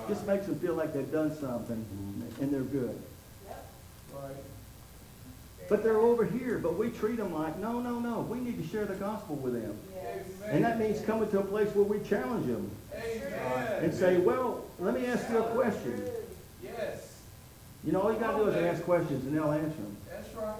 [0.08, 1.84] Just makes them feel like they've done something
[2.40, 3.00] and they're good.
[5.68, 8.68] But they're over here, but we treat them like, no, no, no, we need to
[8.68, 9.76] share the gospel with them.
[10.46, 13.84] And that means coming to a place where we challenge them Amen.
[13.84, 16.06] and say, well, let me ask you a question.
[16.62, 17.18] Yes.
[17.82, 19.96] You know, all you gotta do is ask questions and they'll answer them.
[20.10, 20.54] That's right.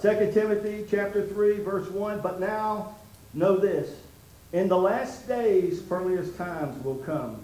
[0.00, 0.32] Praise God.
[0.32, 2.94] Second Timothy chapter 3, verse 1, but now
[3.34, 3.90] know this.
[4.52, 7.40] In the last days, perilous times will come.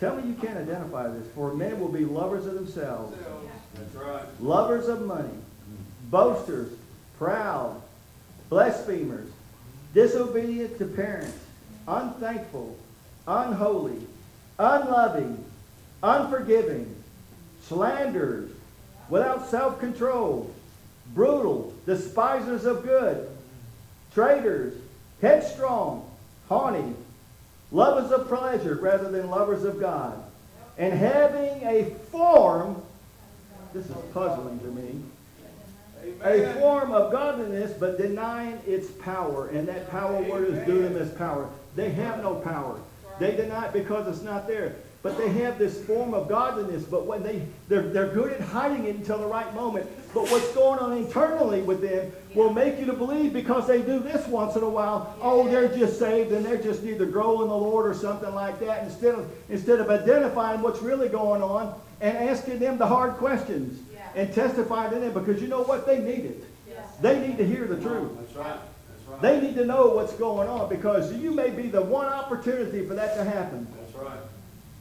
[0.00, 1.26] Tell me you can't identify this.
[1.34, 3.16] For men will be lovers of themselves,
[3.74, 4.22] That's right.
[4.40, 5.34] lovers of money,
[6.04, 6.72] boasters,
[7.18, 7.82] proud,
[8.48, 9.28] blasphemers,
[9.94, 11.36] disobedient to parents,
[11.88, 12.76] unthankful,
[13.26, 14.06] unholy,
[14.60, 15.44] unloving,
[16.00, 16.94] unforgiving,
[17.64, 18.52] slanderers,
[19.08, 20.48] without self-control,
[21.14, 23.28] brutal, despisers of good,
[24.14, 24.74] traitors,
[25.20, 26.08] headstrong,
[26.48, 26.94] haughty,
[27.72, 30.22] lovers of pleasure rather than lovers of God,
[30.76, 32.80] and having a form,
[33.74, 35.02] this is puzzling to me,
[36.24, 39.48] a form of godliness, but denying its power.
[39.48, 41.48] And that power word is dunamis power.
[41.74, 42.80] They have no power.
[43.18, 44.76] They deny it because it's not there.
[45.00, 48.84] But they have this form of godliness, but when they, they're, they're good at hiding
[48.84, 49.86] it until the right moment.
[50.12, 54.00] But what's going on internally with them will make you to believe because they do
[54.00, 57.42] this once in a while, oh, they're just saved and they're just need to grow
[57.42, 61.42] in the Lord or something like that, instead of, instead of identifying what's really going
[61.42, 64.00] on and asking them the hard questions Yeah.
[64.16, 65.86] and testifying to them because you know what?
[65.86, 66.44] They need it.
[66.68, 66.86] Yes.
[67.00, 68.10] They need to hear the truth.
[68.18, 68.46] That's right.
[68.56, 69.22] That's right.
[69.22, 72.94] They need to know what's going on because you may be the one opportunity for
[72.94, 73.68] that to happen.
[73.80, 74.18] That's right.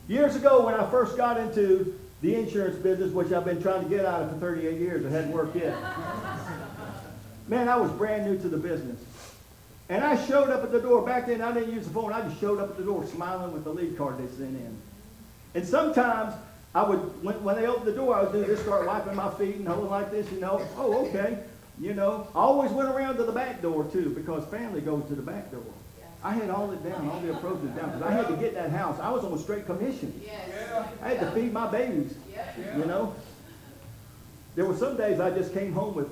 [0.07, 3.89] Years ago, when I first got into the insurance business, which I've been trying to
[3.89, 5.77] get out of for 38 years, it hadn't worked yet.
[7.47, 8.99] Man, I was brand new to the business.
[9.89, 11.05] And I showed up at the door.
[11.05, 12.11] Back then, I didn't use the phone.
[12.11, 14.77] I just showed up at the door smiling with the lead card they sent in.
[15.55, 16.33] And sometimes
[16.75, 19.29] I would, when, when they opened the door, I would do this, start wiping my
[19.31, 20.65] feet and holding like this, you know.
[20.77, 21.39] Oh, okay.
[21.79, 25.15] You know, I always went around to the back door too because family goes to
[25.15, 25.61] the back door.
[26.23, 28.71] I had all it down, all the approaches down because I had to get that
[28.71, 28.99] house.
[28.99, 30.19] I was on a straight commission.
[30.25, 30.49] Yes.
[30.49, 30.87] Yeah.
[31.01, 32.15] I had to feed my babies.
[32.31, 32.77] Yeah.
[32.77, 33.15] you know.
[34.55, 36.09] There were some days I just came home with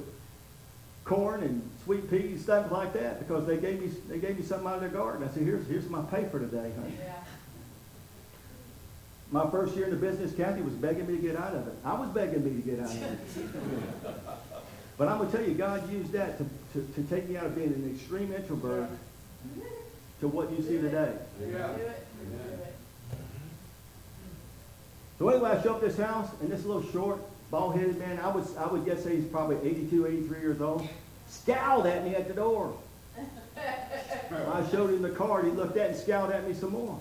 [1.03, 4.68] corn and sweet peas, stuff like that, because they gave me they gave me something
[4.68, 5.28] out of their garden.
[5.28, 7.14] I said, "Here's here's my pay for today, honey." Yeah.
[9.32, 11.74] My first year in the business, Kathy was begging me to get out of it.
[11.84, 13.20] I was begging me to get out of it.
[14.97, 17.56] but I'm gonna tell you, God used that to, to, to take me out of
[17.56, 18.89] being an extreme introvert
[20.22, 21.13] to what you see today.
[21.39, 21.72] Do Yeah.
[21.72, 22.07] it.
[25.18, 28.20] So anyway, I show up this house, and this little short, bald headed man.
[28.20, 30.88] I was I would guess say he's probably 82, 83 years old.
[31.30, 32.78] Scowled at me at the door.
[34.32, 35.45] I showed him the card.
[35.45, 36.99] He looked at it and scowled at me some more.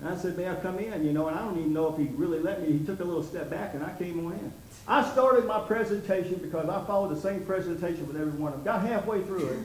[0.00, 1.04] And I said, may I come in?
[1.04, 2.78] You know, and I don't even know if he really let me.
[2.78, 4.52] He took a little step back and I came on in.
[4.86, 8.74] I started my presentation because I followed the same presentation with every one of them.
[8.80, 9.58] Got halfway through it.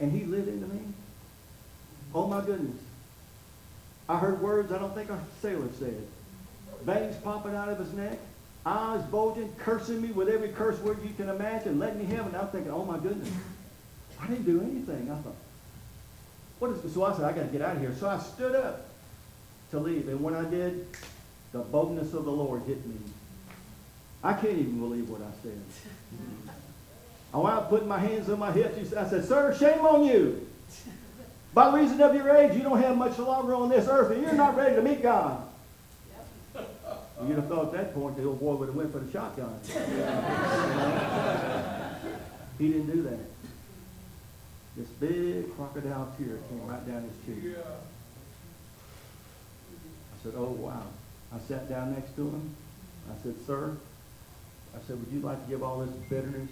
[0.00, 0.80] And he lit into me.
[2.18, 2.76] Oh my goodness.
[4.08, 6.02] I heard words I don't think a sailor said.
[6.82, 8.18] Veins popping out of his neck.
[8.66, 12.32] Eyes bulging, cursing me with every curse word you can imagine, letting me have it.
[12.32, 13.30] And I'm thinking, oh my goodness.
[14.20, 15.08] I didn't do anything.
[15.08, 15.36] I thought,
[16.58, 16.94] what is this?
[16.94, 17.94] So I said, I got to get out of here.
[17.94, 18.88] So I stood up
[19.70, 20.08] to leave.
[20.08, 20.88] And when I did,
[21.52, 22.96] the boldness of the Lord hit me.
[24.24, 25.60] I can't even believe what I said.
[27.32, 28.92] Oh, I wound up putting my hands on my hips.
[28.92, 30.47] I said, Sir, shame on you.
[31.58, 34.32] By reason of your age, you don't have much longer on this earth, and you're
[34.34, 35.42] not ready to meet God.
[36.54, 39.58] You'd have thought at that point the old boy would have went for the shotgun.
[42.60, 43.18] he didn't do that.
[44.76, 47.56] This big crocodile tear came right down his cheek.
[50.14, 50.84] I said, oh, wow.
[51.34, 52.54] I sat down next to him.
[53.10, 53.76] I said, sir,
[54.76, 56.50] I said, would you like to give all this bitterness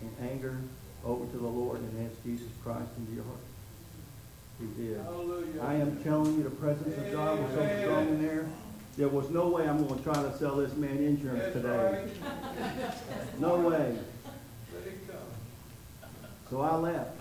[0.00, 0.58] and anger
[1.04, 3.38] over to the Lord and ask Jesus Christ into your heart?
[4.60, 5.00] He did.
[5.00, 5.62] Hallelujah.
[5.62, 8.46] I am telling you, the presence of God was so strong in there.
[8.98, 12.08] There was no way I'm going to try to sell this man insurance today.
[13.38, 13.96] No way.
[14.74, 16.10] Let it come.
[16.50, 17.20] So I left.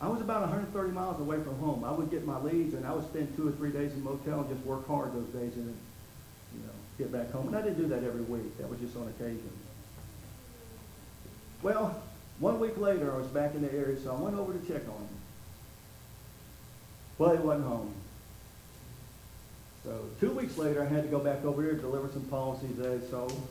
[0.00, 1.82] I was about 130 miles away from home.
[1.82, 4.04] I would get my leads and I would spend two or three days in a
[4.04, 5.76] motel and just work hard those days and
[6.54, 7.48] you know, get back home.
[7.48, 8.56] And I didn't do that every week.
[8.58, 9.50] That was just on occasion.
[11.62, 12.00] Well,
[12.38, 14.82] one week later I was back in the area, so I went over to check
[14.82, 15.17] on him.
[17.18, 17.94] Well, he wasn't home.
[19.84, 22.92] So two weeks later, I had to go back over here deliver some policies that
[22.92, 23.48] I sold.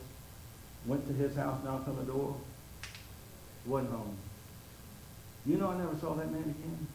[0.86, 2.36] Went to his house, knocked on the door.
[3.66, 4.16] Wasn't home.
[5.44, 6.86] You know, I never saw that man again.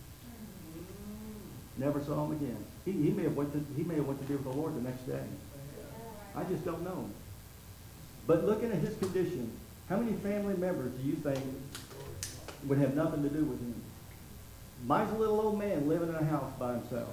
[1.78, 2.58] Never saw him again.
[2.86, 4.76] He, he may have went to he may have went to be with the Lord
[4.76, 5.24] the next day.
[6.36, 7.10] I just don't know.
[8.26, 9.52] But looking at his condition,
[9.90, 11.40] how many family members do you think
[12.66, 13.83] would have nothing to do with him?
[14.86, 17.10] Mine's a little old man living in a house by himself.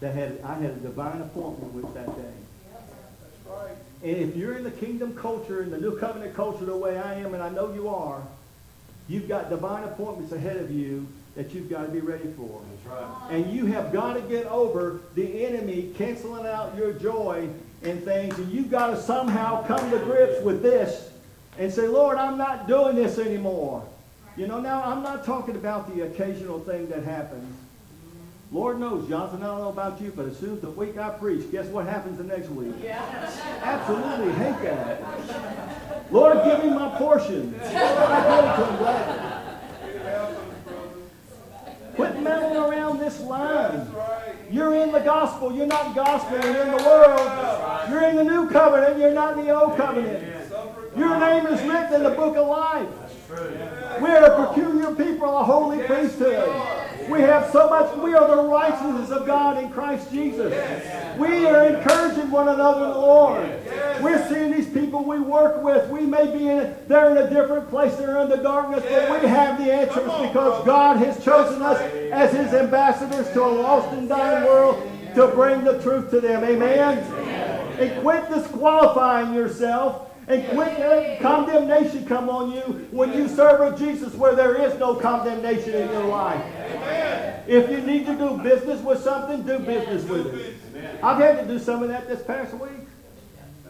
[0.00, 2.32] That had I had a divine appointment with that day.
[4.02, 7.14] And if you're in the kingdom culture, in the new covenant culture the way I
[7.14, 8.22] am, and I know you are,
[9.08, 12.62] you've got divine appointments ahead of you that you've got to be ready for.
[12.84, 13.30] That's right.
[13.30, 17.48] And you have got to get over the enemy canceling out your joy
[17.82, 18.38] and things.
[18.38, 21.10] And you've got to somehow come to grips with this
[21.58, 23.86] and say, Lord, I'm not doing this anymore.
[24.36, 27.56] You know, now I'm not talking about the occasional thing that happens.
[28.52, 31.08] Lord knows, Jonathan, I don't know about you, but as soon as the week I
[31.08, 32.74] preach, guess what happens the next week?
[32.84, 36.12] Absolutely hate that.
[36.12, 37.58] Lord, give me my portion.
[37.60, 37.72] I
[38.22, 39.22] go to him gladly.
[39.82, 40.30] Get it out,
[40.66, 40.90] brother.
[41.94, 43.88] Quit meddling around this line.
[44.50, 45.52] You're in the gospel.
[45.52, 46.38] You're not gospel.
[46.38, 47.90] You're in the world.
[47.90, 48.98] You're in the new covenant.
[48.98, 50.22] You're not in the old covenant.
[50.94, 52.88] Your name is written in the book of life.
[54.00, 56.48] We are a peculiar people, a holy priesthood.
[57.08, 60.52] We have so much, we are the righteousness of God in Christ Jesus.
[61.16, 63.48] We are encouraging one another in the Lord.
[64.02, 65.88] We're seeing these people we work with.
[65.88, 69.28] We may be in, they're in a different place, they're in the darkness, but we
[69.28, 71.80] have the answers because God has chosen us
[72.12, 76.42] as His ambassadors to a lost and dying world to bring the truth to them.
[76.44, 76.98] Amen?
[77.78, 82.60] And quit disqualifying yourself and quit letting condemnation come on you
[82.90, 86.42] when you serve a Jesus where there is no condemnation in your life.
[87.46, 90.54] If you need to do business with something, do business with it.
[91.02, 92.70] I've had to do some of that this past week.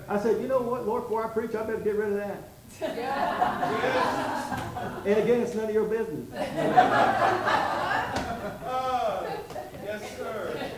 [0.09, 2.43] I said, you know what, Lord, before I preach, I better get rid of that.
[5.07, 6.27] And again, it's none of your business.
[9.85, 10.71] Yes, sir.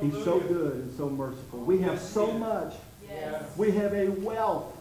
[0.00, 1.60] He's so good and so merciful.
[1.60, 2.74] We have so much.
[3.12, 3.56] Yes.
[3.56, 4.76] We have a wealth.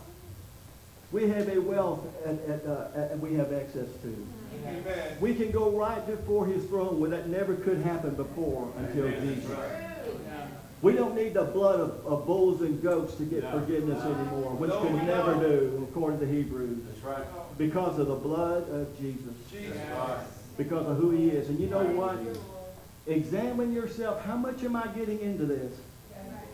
[1.11, 4.27] We have a wealth and, and, uh, and we have access to.
[4.65, 5.17] Amen.
[5.19, 9.49] We can go right before his throne where that never could happen before until Jesus.
[10.81, 14.69] We don't need the blood of, of bulls and goats to get forgiveness anymore, which
[14.71, 15.41] No, can we never don't.
[15.41, 16.79] do, according to Hebrews.
[16.87, 17.57] That's right.
[17.57, 19.33] Because of the blood of Jesus.
[19.51, 19.77] Jesus.
[20.57, 21.49] Because of who he is.
[21.49, 22.17] And you know what?
[23.05, 24.23] Examine yourself.
[24.25, 25.71] How much am I getting into this?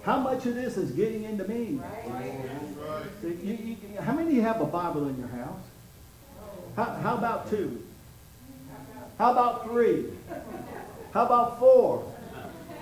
[0.04, 1.80] How much of this is getting into me?
[1.80, 3.04] Right.
[3.24, 5.64] You, you, how many of you have a Bible in your house?
[6.76, 7.84] How, how about two?
[9.18, 10.06] How about three?
[11.12, 12.14] How about four?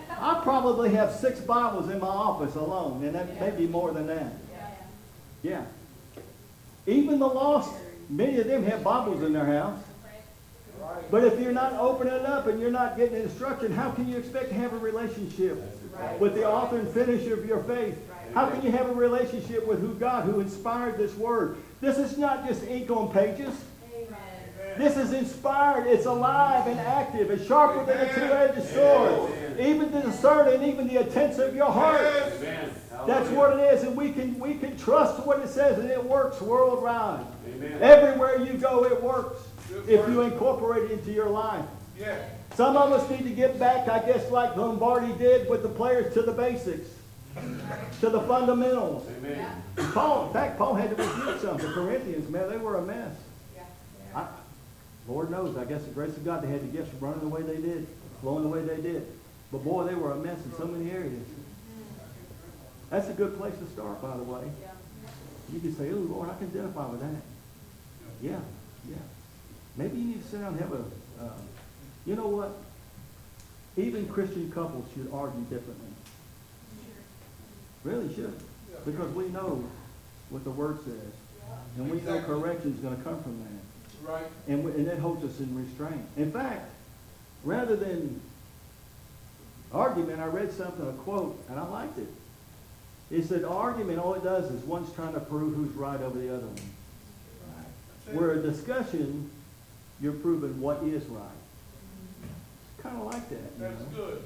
[0.10, 4.08] I probably have six Bibles in my office alone, and that may be more than
[4.08, 4.34] that.
[5.44, 5.64] Yeah.
[6.88, 7.74] Even the lost,
[8.10, 9.80] many of them have Bibles in their house.
[11.10, 14.18] But if you're not opening it up and you're not getting instruction, how can you
[14.18, 15.62] expect to have a relationship
[16.20, 17.98] with the author and finisher of your faith?
[18.34, 21.58] How can you have a relationship with who God, who inspired this word?
[21.80, 23.54] This is not just ink on pages.
[24.78, 25.88] This is inspired.
[25.88, 27.32] It's alive and active.
[27.32, 29.32] It's sharper than a two-edged sword.
[29.58, 32.02] Even to discern and even the intents of your heart.
[32.02, 32.72] Yes.
[33.08, 36.04] That's what it is, and we can we can trust what it says, and it
[36.04, 37.26] works worldwide.
[37.48, 37.78] Amen.
[37.82, 40.12] Everywhere you go, it works Good if word.
[40.12, 41.66] you incorporate it into your life.
[42.00, 42.18] Yeah.
[42.56, 46.14] Some of us need to get back, I guess, like Lombardi did with the players,
[46.14, 46.88] to the basics,
[48.00, 49.06] to the fundamentals.
[49.18, 49.64] Amen.
[49.94, 51.58] Paul, in fact, Paul had to rebuke some.
[51.58, 53.14] The Corinthians, man, they were a mess.
[54.16, 54.28] I,
[55.08, 57.42] Lord knows, I guess the grace of God, they had to get running the way
[57.42, 57.88] they did,
[58.22, 59.06] flowing the way they did.
[59.52, 61.28] But boy, they were a mess in so many areas.
[62.90, 64.44] That's a good place to start, by the way.
[65.52, 67.22] You can say, oh, Lord, I can identify with that.
[68.22, 68.40] Yeah,
[68.90, 68.96] yeah.
[69.76, 70.84] Maybe you need to sit down and have a,
[71.22, 71.30] uh,
[72.06, 72.52] you know what?
[73.78, 75.90] Even Christian couples should argue differently.
[77.84, 78.34] Really should.
[78.86, 79.64] Because we know
[80.30, 81.12] what the Word says.
[81.78, 84.12] And we know correction is gonna come from that.
[84.12, 84.26] Right.
[84.48, 86.06] And, we- and that holds us in restraint.
[86.18, 86.70] In fact,
[87.44, 88.22] rather than
[89.74, 92.08] argument, I read something, a quote, and I liked it.
[93.12, 96.34] It said, argument, all it does is one's trying to prove who's right over the
[96.34, 98.16] other one.
[98.16, 99.30] Where a discussion,
[100.02, 101.22] you're proving what is right.
[102.86, 103.88] Kind of like that, you That's know?
[103.96, 104.22] good.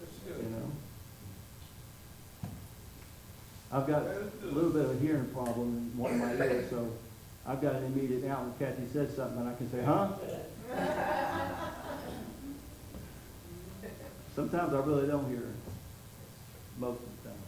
[0.00, 0.44] That's good.
[0.44, 0.70] You know?
[3.70, 6.88] I've got a little bit of a hearing problem in one of my ears, so
[7.46, 10.08] I've got an immediate out when Kathy says something and I can say, huh?
[14.34, 15.42] Sometimes I really don't hear.
[16.78, 17.38] Most of the time.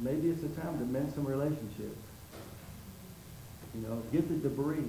[0.00, 1.98] Maybe it's the time to mend some relationships.
[3.74, 4.84] You know, get the debris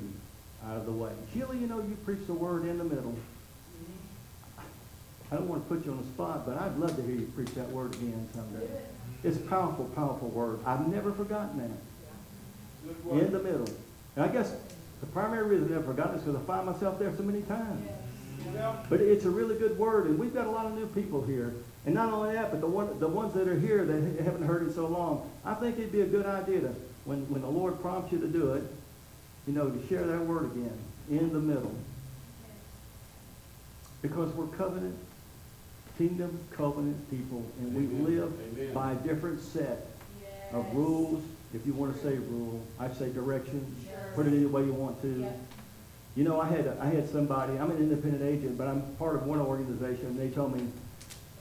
[0.67, 1.11] out of the way.
[1.33, 3.15] Sheila, you know, you preach the word in the middle.
[5.31, 7.31] I don't want to put you on the spot, but I'd love to hear you
[7.35, 8.67] preach that word again someday.
[9.23, 10.59] It's a powerful, powerful word.
[10.65, 11.69] I've never forgotten that.
[13.11, 13.67] In the middle.
[14.15, 14.53] And I guess
[14.99, 17.89] the primary reason I've never forgotten is because I find myself there so many times.
[18.89, 21.53] But it's a really good word, and we've got a lot of new people here.
[21.85, 24.67] And not only that, but the one, the ones that are here that haven't heard
[24.67, 27.81] it so long, I think it'd be a good idea to, when, when the Lord
[27.81, 28.63] prompts you to do it,
[29.47, 30.77] you know, to share that word again,
[31.09, 31.75] in the middle.
[34.01, 34.97] Because we're covenant,
[35.97, 38.73] kingdom covenant people, and we live Amen.
[38.73, 39.87] by a different set
[40.51, 41.23] of rules,
[41.53, 43.75] if you want to say rule, I say direction,
[44.15, 45.27] put it any way you want to.
[46.15, 49.25] You know, I had, I had somebody, I'm an independent agent, but I'm part of
[49.25, 50.67] one organization, and they told me,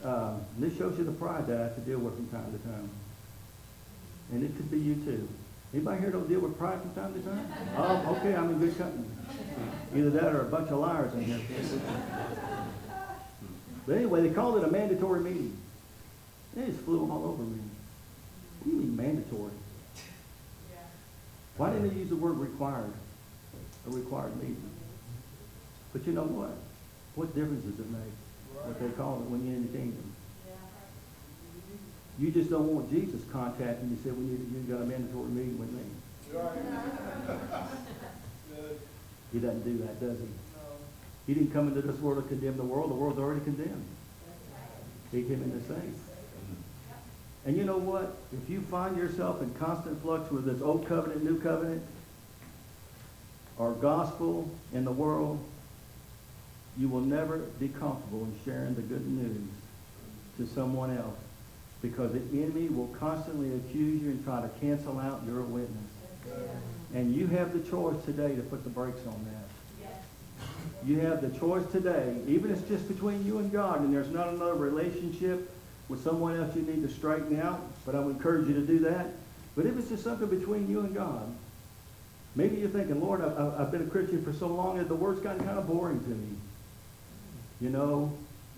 [0.05, 2.59] um, this shows you the pride that I have to deal with from time to
[2.68, 2.90] time.
[4.32, 5.28] And it could be you too.
[5.75, 7.47] Anybody here don't deal with pride from time to time?
[7.77, 9.09] Oh, okay, I'm in good company.
[9.97, 11.41] Either that or a bunch of liars in here.
[13.87, 15.57] But anyway, they called it a mandatory meeting.
[16.55, 17.59] They just flew them all over me.
[18.61, 19.53] What do you mean mandatory?
[21.57, 22.93] Why didn't they use the word required?
[23.87, 24.62] A required meeting.
[25.93, 26.55] But you know what?
[27.14, 28.12] What difference does it make?
[28.64, 30.12] What they call it when you're in the kingdom.
[32.19, 35.59] You just don't want Jesus contacting you, say, we need, you got a mandatory meeting
[35.59, 35.83] with me.
[36.33, 36.59] Right.
[39.33, 40.27] He doesn't do that, does he?
[40.27, 40.31] No.
[41.27, 42.91] He didn't come into this world to condemn the world.
[42.91, 43.85] The world's already condemned.
[45.11, 45.95] He came in to save.
[47.45, 48.17] And you know what?
[48.33, 51.83] If you find yourself in constant flux with this old covenant, new covenant,
[53.59, 55.43] or gospel in the world,
[56.79, 59.49] you will never be comfortable in sharing the good news
[60.39, 61.19] to someone else
[61.83, 65.91] because the enemy will constantly accuse you and try to cancel out your witness.
[66.95, 69.89] And you have the choice today to put the brakes on that.
[70.87, 74.11] You have the choice today, even if it's just between you and God, and there's
[74.11, 75.53] not another relationship
[75.89, 78.78] with someone else you need to straighten out, but I would encourage you to do
[78.80, 79.07] that.
[79.57, 81.35] But if it's just something between you and God,
[82.35, 84.95] maybe you're thinking, Lord, I- I- I've been a Christian for so long that the
[84.95, 86.28] word's gotten kind of boring to me.
[87.61, 88.12] You know,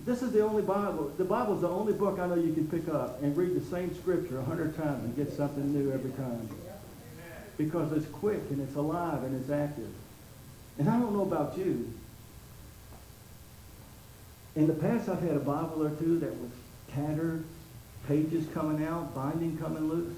[0.05, 2.93] this is the only Bible, the Bible's the only book I know you can pick
[2.93, 6.49] up and read the same scripture a hundred times and get something new every time.
[7.57, 9.91] Because it's quick and it's alive and it's active.
[10.79, 11.91] And I don't know about you.
[14.57, 16.51] In the past, I've had a Bible or two that was
[16.93, 17.45] tattered,
[18.07, 20.17] pages coming out, binding coming loose.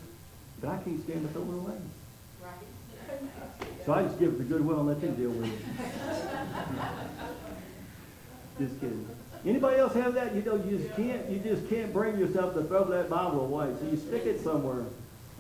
[0.60, 1.76] But I can't stand to throw it away.
[3.84, 5.60] So I just give it to Goodwill and let them deal with it.
[8.58, 9.06] Just kidding.
[9.46, 10.34] Anybody else have that?
[10.34, 13.72] You know, you just can't, you just can't bring yourself to throw that Bible away.
[13.80, 14.84] So you stick it somewhere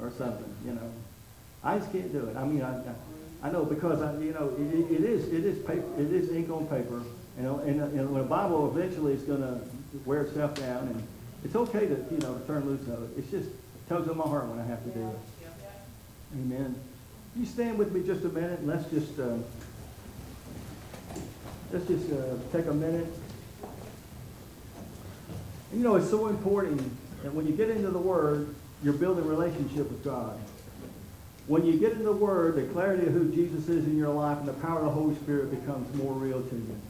[0.00, 0.92] or something, you know.
[1.64, 2.36] I just can't do it.
[2.36, 2.80] I mean, I,
[3.42, 6.50] I, know because I, you know, it, it is, it is paper, it is ink
[6.50, 7.02] on paper.
[7.36, 9.60] You know, and, and when a Bible eventually is going to
[10.04, 11.02] wear itself down, and
[11.44, 13.18] it's okay to, you know, to turn loose of it.
[13.18, 15.18] It's just it tugs on my heart when I have to do it.
[16.34, 16.76] Amen.
[17.34, 19.36] You stand with me just a minute, let's just, uh,
[21.72, 23.08] let's just uh, take a minute.
[25.72, 26.80] You know, it's so important
[27.22, 30.38] that when you get into the Word, you're building relationship with God.
[31.46, 34.38] When you get into the Word, the clarity of who Jesus is in your life
[34.38, 36.80] and the power of the Holy Spirit becomes more real to you.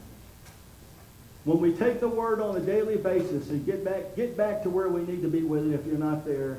[1.43, 4.69] When we take the Word on a daily basis and get back, get back to
[4.69, 6.57] where we need to be with it if you're not there,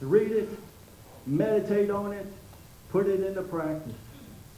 [0.00, 0.48] read it,
[1.26, 2.26] meditate on it,
[2.90, 3.92] put it into practice.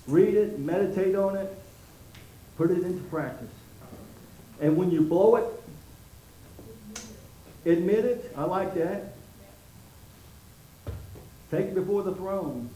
[0.06, 1.52] Read it, meditate on it,
[2.56, 3.50] put it into practice.
[4.60, 5.44] And when you blow it,
[7.66, 8.32] admit it.
[8.36, 9.14] I like that.
[11.50, 12.70] Take it before the throne.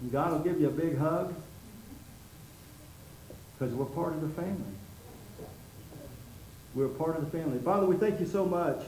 [0.00, 1.34] And God will give you a big hug
[3.58, 4.74] because we're part of the family.
[6.74, 7.58] We're part of the family.
[7.58, 8.82] Father, we thank you so much,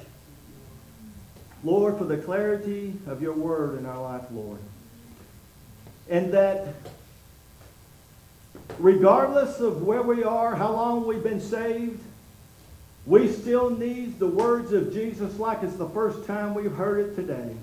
[1.65, 4.59] Lord, for the clarity of your word in our life, Lord.
[6.11, 6.75] And that
[8.79, 12.01] regardless of where we are, how long we've been saved,
[13.09, 17.17] we still need the words of Jesus like it's the first time we've heard it
[17.17, 17.57] today.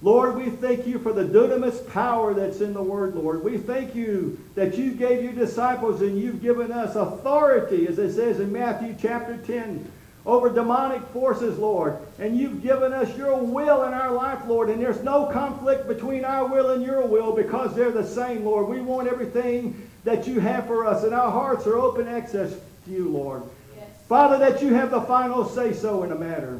[0.00, 3.44] Lord, we thank you for the dunamis power that's in the Word, Lord.
[3.44, 8.14] We thank you that you gave your disciples and you've given us authority, as it
[8.14, 9.90] says in Matthew chapter 10,
[10.24, 11.98] over demonic forces, Lord.
[12.18, 14.70] And you've given us your will in our life, Lord.
[14.70, 18.68] And there's no conflict between our will and your will because they're the same, Lord.
[18.68, 22.54] We want everything that you have for us, and our hearts are open access
[22.84, 23.42] to you, Lord.
[24.08, 26.58] Father, that you have the final say so in the matter.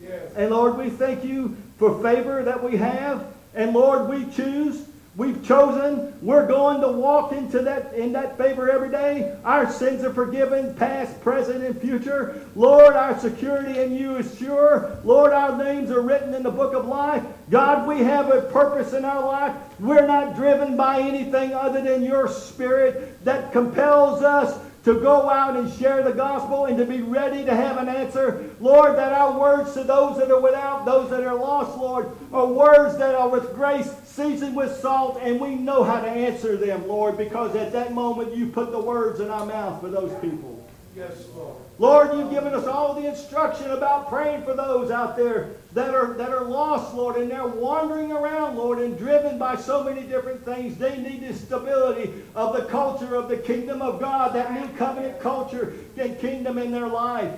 [0.00, 0.32] Yes.
[0.36, 3.26] And Lord, we thank you for favor that we have.
[3.54, 4.86] And Lord, we choose,
[5.16, 9.36] we've chosen, we're going to walk into that in that favor every day.
[9.44, 12.46] Our sins are forgiven, past, present, and future.
[12.54, 14.96] Lord, our security in you is sure.
[15.04, 17.24] Lord, our names are written in the book of life.
[17.50, 19.56] God, we have a purpose in our life.
[19.80, 25.56] We're not driven by anything other than your spirit that compels us to go out
[25.56, 28.50] and share the gospel and to be ready to have an answer.
[28.60, 32.46] Lord, that our words to those that are without, those that are lost, Lord, are
[32.46, 36.86] words that are with grace, seasoned with salt, and we know how to answer them,
[36.86, 40.63] Lord, because at that moment you put the words in our mouth for those people.
[40.96, 41.56] Yes, Lord.
[41.78, 46.14] Lord, you've given us all the instruction about praying for those out there that are,
[46.14, 50.44] that are lost, Lord, and they're wandering around, Lord, and driven by so many different
[50.44, 50.76] things.
[50.76, 55.18] They need the stability of the culture of the kingdom of God, that new covenant
[55.18, 57.32] culture and kingdom in their life.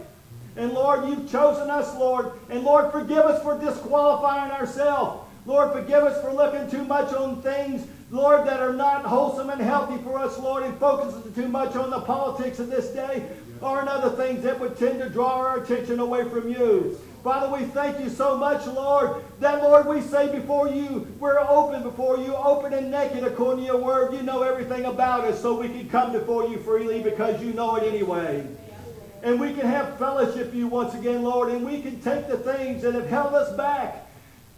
[0.57, 2.33] And Lord, you've chosen us, Lord.
[2.51, 5.23] And Lord, forgive us for disqualifying ourselves.
[5.47, 9.61] Lord, forgive us for looking too much on things, Lord, that are not wholesome and
[9.61, 13.27] healthy for us, Lord, and focusing too much on the politics of this day
[13.61, 16.99] or in other things that would tend to draw our attention away from you.
[17.23, 21.83] Father, we thank you so much, Lord, that, Lord, we say before you, we're open
[21.83, 24.15] before you, open and naked according to your word.
[24.15, 27.75] You know everything about us, so we can come before you freely because you know
[27.77, 28.47] it anyway.
[29.25, 32.39] And we can have fellowship with you once again, Lord, and we can take the
[32.39, 34.07] things that have held us back.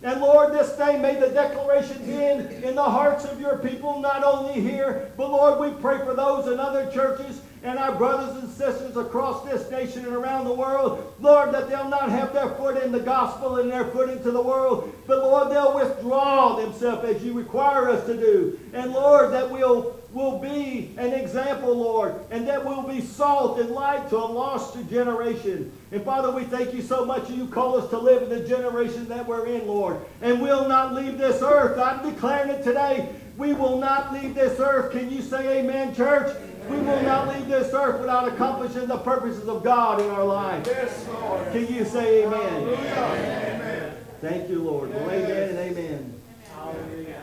[0.02, 4.22] And Lord, this day may the declaration in, in the hearts of your people, not
[4.22, 8.50] only here, but Lord, we pray for those in other churches and our brothers and
[8.50, 12.82] sisters across this nation and around the world, Lord, that they'll not have their foot
[12.82, 17.22] in the gospel and their foot into the world, but Lord, they'll withdraw themselves as
[17.22, 18.58] you require us to do.
[18.72, 23.70] And Lord, that we'll will be an example, Lord, and that we'll be salt and
[23.70, 25.70] light to a lost generation.
[25.92, 29.06] And Father, we thank you so much you call us to live in the generation
[29.08, 30.00] that we're in, Lord.
[30.22, 31.78] And we'll not leave this earth.
[31.78, 33.08] I'm declaring it today.
[33.36, 34.92] We will not leave this earth.
[34.92, 36.34] Can you say amen, church?
[36.68, 40.66] We will not leave this earth without accomplishing the purposes of God in our life.
[40.66, 41.52] Yes, Lord.
[41.52, 42.68] Can you say amen?
[42.68, 43.94] Amen.
[44.20, 44.90] Thank you, Lord.
[44.90, 46.20] Well, amen and amen.
[46.54, 47.22] Hallelujah.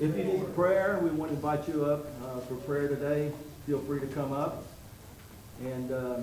[0.00, 3.32] If you need prayer, we want to invite you up uh, for prayer today.
[3.66, 4.64] Feel free to come up
[5.62, 6.16] and uh,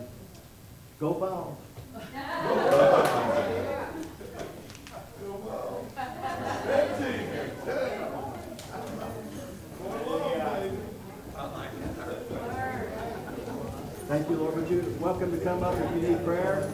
[0.99, 1.57] go Vols.
[14.18, 14.55] Thank you, Lord.
[14.55, 16.74] Would you welcome to come up if you need prayer?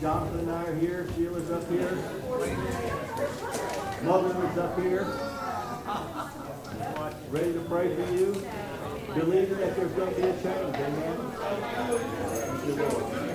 [0.00, 1.06] Jonathan and I are here.
[1.14, 1.88] Sheila's up here.
[4.02, 5.06] Mother is up here.
[7.30, 8.32] Ready to pray for you.
[9.14, 10.74] believing that there's going to be a change.
[10.74, 11.16] Amen.
[12.58, 13.33] Thank you, Lord.